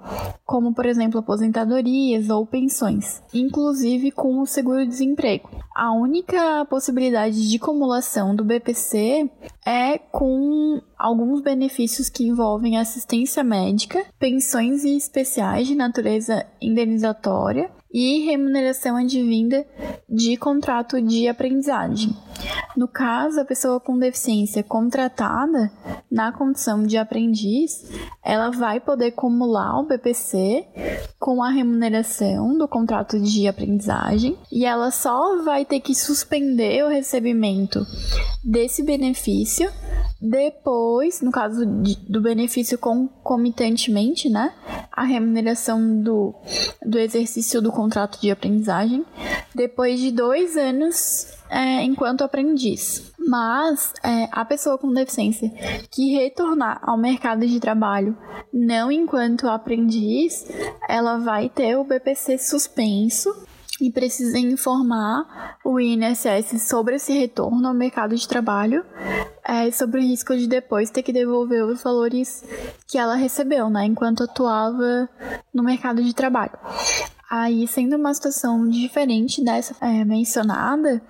como 0.47 0.73
por 0.73 0.87
exemplo 0.87 1.19
aposentadorias 1.19 2.31
ou 2.31 2.47
pensões, 2.47 3.21
inclusive 3.35 4.13
com 4.13 4.41
o 4.41 4.47
seguro-desemprego. 4.47 5.51
A 5.81 5.93
única 5.93 6.67
possibilidade 6.67 7.49
de 7.49 7.57
acumulação 7.57 8.37
do 8.37 8.45
BPC 8.45 9.31
é 9.65 9.97
com 9.97 10.79
alguns 10.99 11.41
benefícios 11.41 12.11
que 12.11 12.23
envolvem 12.23 12.77
assistência 12.77 13.43
médica, 13.43 14.05
pensões 14.19 14.85
especiais 14.85 15.67
de 15.67 15.75
natureza 15.75 16.47
indenizatória 16.61 17.71
e 17.93 18.25
remuneração 18.25 18.97
advinda 18.97 19.67
de 20.09 20.37
contrato 20.37 21.01
de 21.01 21.29
aprendizagem. 21.29 22.17
No 22.77 22.89
caso, 22.89 23.41
a 23.41 23.45
pessoa 23.45 23.81
com 23.81 23.99
deficiência 23.99 24.63
contratada 24.63 25.71
na 26.11 26.33
condição 26.33 26.85
de 26.85 26.97
aprendiz, 26.97 27.91
ela 28.25 28.51
vai 28.51 28.81
poder 28.81 29.07
acumular 29.07 29.81
o 29.81 29.87
BPC 29.87 30.67
com 31.19 31.43
a 31.43 31.51
remuneração 31.51 32.57
do 32.57 32.67
contrato 32.67 33.21
de 33.21 33.47
aprendizagem 33.47 34.39
e 34.51 34.65
ela 34.65 34.91
só 34.91 35.43
vai 35.43 35.65
ter 35.65 35.81
que 35.81 35.95
suspender 35.95 36.85
o 36.85 36.89
recebimento 36.89 37.85
desse 38.45 38.83
benefício 38.83 39.71
depois, 40.21 41.23
no 41.23 41.31
caso 41.31 41.65
de, 41.65 41.97
do 42.07 42.21
benefício 42.21 42.77
concomitantemente, 42.77 44.29
né, 44.29 44.53
a 44.93 45.03
remuneração 45.03 46.03
do, 46.03 46.35
do 46.85 46.99
exercício 46.99 47.63
do 47.63 47.73
contrato 47.81 48.21
de 48.21 48.31
aprendizagem, 48.31 49.07
depois 49.55 49.99
de 49.99 50.11
dois 50.11 50.55
anos 50.55 51.33
é, 51.49 51.83
enquanto 51.83 52.23
aprendiz. 52.23 53.11
Mas 53.19 53.95
é, 54.05 54.29
a 54.31 54.45
pessoa 54.45 54.77
com 54.77 54.93
deficiência 54.93 55.51
que 55.91 56.13
retornar 56.13 56.79
ao 56.83 56.99
mercado 56.99 57.47
de 57.47 57.59
trabalho 57.59 58.15
não 58.53 58.93
enquanto 58.93 59.49
aprendiz, 59.49 60.47
ela 60.87 61.17
vai 61.19 61.49
ter 61.49 61.77
o 61.77 61.85
BPC 61.85 62.37
suspenso 62.37 63.35
e 63.81 63.91
precisa 63.91 64.39
informar 64.39 65.57
o 65.65 65.81
INSS 65.81 66.63
sobre 66.69 66.97
esse 66.97 67.19
retorno 67.19 67.67
ao 67.67 67.73
mercado 67.73 68.15
de 68.15 68.29
trabalho, 68.29 68.85
é, 69.43 69.71
sobre 69.71 70.01
o 70.01 70.03
risco 70.03 70.37
de 70.37 70.47
depois 70.47 70.91
ter 70.91 71.03
que 71.03 71.15
devolver 71.15 71.65
os 71.65 71.83
valores 71.83 72.45
que 72.87 72.99
ela 72.99 73.15
recebeu, 73.15 73.71
né, 73.71 73.87
enquanto 73.87 74.25
atuava 74.25 75.09
no 75.55 75.63
mercado 75.63 76.03
de 76.03 76.15
trabalho. 76.15 76.59
Aí, 77.31 77.65
sendo 77.69 77.95
uma 77.95 78.13
situação 78.13 78.69
diferente 78.69 79.45
dessa 79.45 79.73
é, 79.81 80.05
mencionada, 80.05 81.01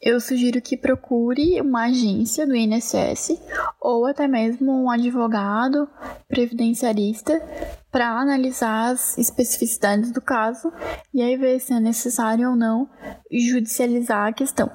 eu 0.00 0.20
sugiro 0.20 0.62
que 0.62 0.76
procure 0.76 1.60
uma 1.60 1.86
agência 1.86 2.46
do 2.46 2.54
INSS 2.54 3.42
ou 3.80 4.06
até 4.06 4.28
mesmo 4.28 4.84
um 4.84 4.88
advogado 4.88 5.88
previdenciarista 6.28 7.42
para 7.90 8.08
analisar 8.10 8.92
as 8.92 9.18
especificidades 9.18 10.12
do 10.12 10.22
caso 10.22 10.72
e 11.12 11.20
aí 11.20 11.36
ver 11.36 11.58
se 11.58 11.72
é 11.72 11.80
necessário 11.80 12.50
ou 12.50 12.54
não 12.54 12.88
judicializar 13.32 14.28
a 14.28 14.32
questão. 14.32 14.70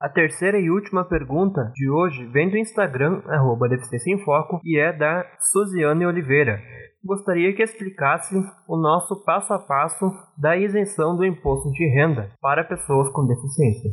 A 0.00 0.08
terceira 0.08 0.60
e 0.60 0.70
última 0.70 1.04
pergunta 1.04 1.72
de 1.74 1.90
hoje 1.90 2.24
vem 2.26 2.48
do 2.48 2.56
Instagram, 2.56 3.20
arroba 3.26 3.68
Deficiência 3.68 4.14
em 4.14 4.24
Foco, 4.24 4.60
e 4.64 4.78
é 4.78 4.96
da 4.96 5.26
Suziane 5.40 6.06
Oliveira 6.06 6.60
gostaria 7.04 7.54
que 7.54 7.62
explicasse 7.62 8.34
o 8.68 8.76
nosso 8.76 9.24
passo 9.24 9.52
a 9.52 9.58
passo 9.58 10.10
da 10.36 10.56
isenção 10.56 11.16
do 11.16 11.24
imposto 11.24 11.70
de 11.70 11.86
renda 11.86 12.30
para 12.40 12.64
pessoas 12.64 13.10
com 13.12 13.26
deficiência. 13.26 13.90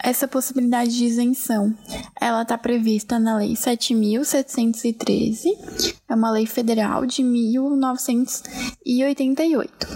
Essa 0.00 0.28
possibilidade 0.28 0.96
de 0.96 1.04
isenção, 1.04 1.76
ela 2.20 2.42
está 2.42 2.56
prevista 2.56 3.18
na 3.18 3.38
Lei 3.38 3.54
7.713, 3.54 5.48
é 6.08 6.14
uma 6.14 6.30
lei 6.30 6.46
federal 6.46 7.04
de 7.04 7.20
1988. 7.22 9.88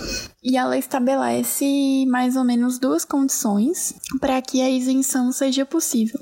E 0.42 0.56
ela 0.56 0.76
estabelece 0.76 2.04
mais 2.08 2.34
ou 2.36 2.42
menos 2.42 2.80
duas 2.80 3.04
condições 3.04 3.94
para 4.20 4.42
que 4.42 4.60
a 4.60 4.68
isenção 4.68 5.30
seja 5.30 5.64
possível. 5.64 6.18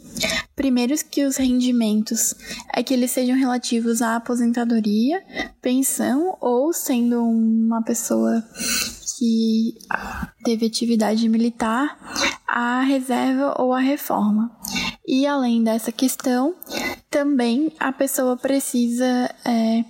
Primeiro, 0.55 0.95
que 1.11 1.25
os 1.25 1.37
rendimentos 1.37 2.35
é 2.75 2.83
que 2.83 2.93
eles 2.93 3.13
sejam 3.13 3.35
relativos 3.37 4.03
à 4.03 4.17
aposentadoria, 4.17 5.23
pensão 5.63 6.37
ou 6.41 6.73
sendo 6.73 7.25
uma 7.25 7.83
pessoa 7.83 8.45
que 9.21 9.75
teve 10.43 10.65
atividade 10.65 11.29
militar, 11.29 11.95
a 12.49 12.81
reserva 12.81 13.55
ou 13.59 13.75
a 13.75 13.79
reforma. 13.79 14.51
E 15.07 15.27
além 15.27 15.63
dessa 15.63 15.93
questão, 15.93 16.55
também 17.11 17.71
a 17.79 17.93
pessoa 17.93 18.35
precisa 18.35 19.31
é, 19.45 19.85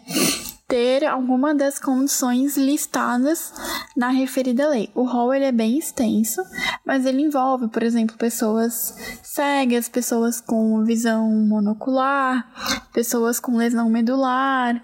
ter 0.66 1.05
alguma 1.05 1.55
das 1.55 1.79
condições 1.79 2.57
listadas 2.57 3.53
na 3.97 4.09
referida 4.09 4.69
lei. 4.69 4.90
O 4.97 5.05
rol 5.05 5.33
ele 5.33 5.45
é 5.45 5.53
bem 5.53 5.79
extenso, 5.79 6.43
mas 6.85 7.07
ele 7.07 7.23
envolve, 7.23 7.69
por 7.69 7.85
exemplo, 7.85 8.16
pessoas 8.16 8.97
cegas, 9.23 9.88
pessoas 9.88 10.40
com 10.40 10.83
visão 10.85 11.31
monocular, 11.47 12.51
pessoas 12.93 13.38
com 13.38 13.57
lesão 13.57 13.88
medular, 13.88 14.83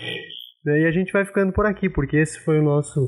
E 0.63 0.85
a 0.85 0.91
gente 0.91 1.11
vai 1.11 1.25
ficando 1.25 1.51
por 1.51 1.65
aqui, 1.65 1.89
porque 1.89 2.17
esse 2.17 2.39
foi 2.45 2.59
o 2.59 2.63
nosso 2.63 3.01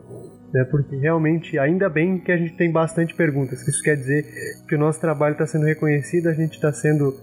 né? 0.54 0.64
Porque 0.66 0.96
realmente 0.96 1.58
ainda 1.58 1.90
bem 1.90 2.20
que 2.20 2.32
a 2.32 2.38
gente 2.38 2.56
tem 2.56 2.72
bastante 2.72 3.16
perguntas. 3.16 3.68
Isso 3.68 3.84
quer 3.84 3.96
dizer 3.96 4.24
que 4.68 4.76
o 4.76 4.80
nosso 4.80 5.02
trabalho 5.02 5.34
está 5.34 5.46
sendo 5.46 5.66
reconhecido, 5.66 6.28
a 6.28 6.34
gente 6.34 6.54
está 6.54 6.72
sendo 6.72 7.14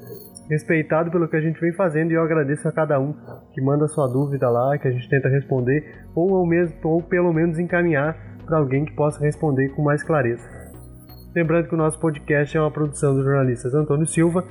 respeitado 0.50 1.10
pelo 1.10 1.28
que 1.28 1.36
a 1.36 1.40
gente 1.40 1.60
vem 1.60 1.72
fazendo 1.72 2.10
e 2.10 2.14
eu 2.14 2.22
agradeço 2.22 2.68
a 2.68 2.72
cada 2.72 3.00
um 3.00 3.14
que 3.54 3.60
manda 3.62 3.88
sua 3.88 4.06
dúvida 4.06 4.50
lá, 4.50 4.76
que 4.76 4.86
a 4.86 4.90
gente 4.90 5.08
tenta 5.08 5.28
responder 5.28 6.04
ou 6.14 6.34
ao 6.36 6.46
mesmo 6.46 6.76
ou 6.84 7.02
pelo 7.02 7.32
menos 7.32 7.58
encaminhar 7.58 8.31
para 8.44 8.58
alguém 8.58 8.84
que 8.84 8.94
possa 8.94 9.20
responder 9.20 9.70
com 9.70 9.82
mais 9.82 10.02
clareza. 10.02 10.48
Lembrando 11.34 11.68
que 11.68 11.74
o 11.74 11.78
nosso 11.78 11.98
podcast 11.98 12.56
é 12.56 12.60
uma 12.60 12.70
produção 12.70 13.14
dos 13.14 13.24
jornalistas 13.24 13.74
Antônio 13.74 14.06
Silva, 14.06 14.44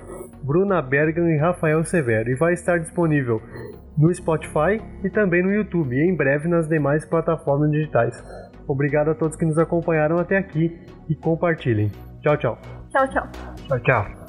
Bruna 0.43 0.81
Bergan 0.81 1.29
e 1.29 1.37
Rafael 1.37 1.83
Severo 1.83 2.29
e 2.29 2.35
vai 2.35 2.53
estar 2.53 2.79
disponível 2.79 3.41
no 3.97 4.13
Spotify 4.13 4.81
e 5.03 5.09
também 5.09 5.43
no 5.43 5.53
YouTube 5.53 5.95
e 5.95 6.01
em 6.01 6.15
breve 6.15 6.47
nas 6.47 6.67
demais 6.67 7.05
plataformas 7.05 7.69
digitais. 7.69 8.23
Obrigado 8.67 9.11
a 9.11 9.15
todos 9.15 9.35
que 9.35 9.45
nos 9.45 9.59
acompanharam 9.59 10.17
até 10.17 10.37
aqui 10.37 10.79
e 11.07 11.15
compartilhem. 11.15 11.91
Tchau, 12.21 12.37
tchau. 12.37 12.57
Tchau, 12.91 13.07
tchau. 13.09 13.27
Tchau, 13.67 13.79
tchau. 13.79 14.20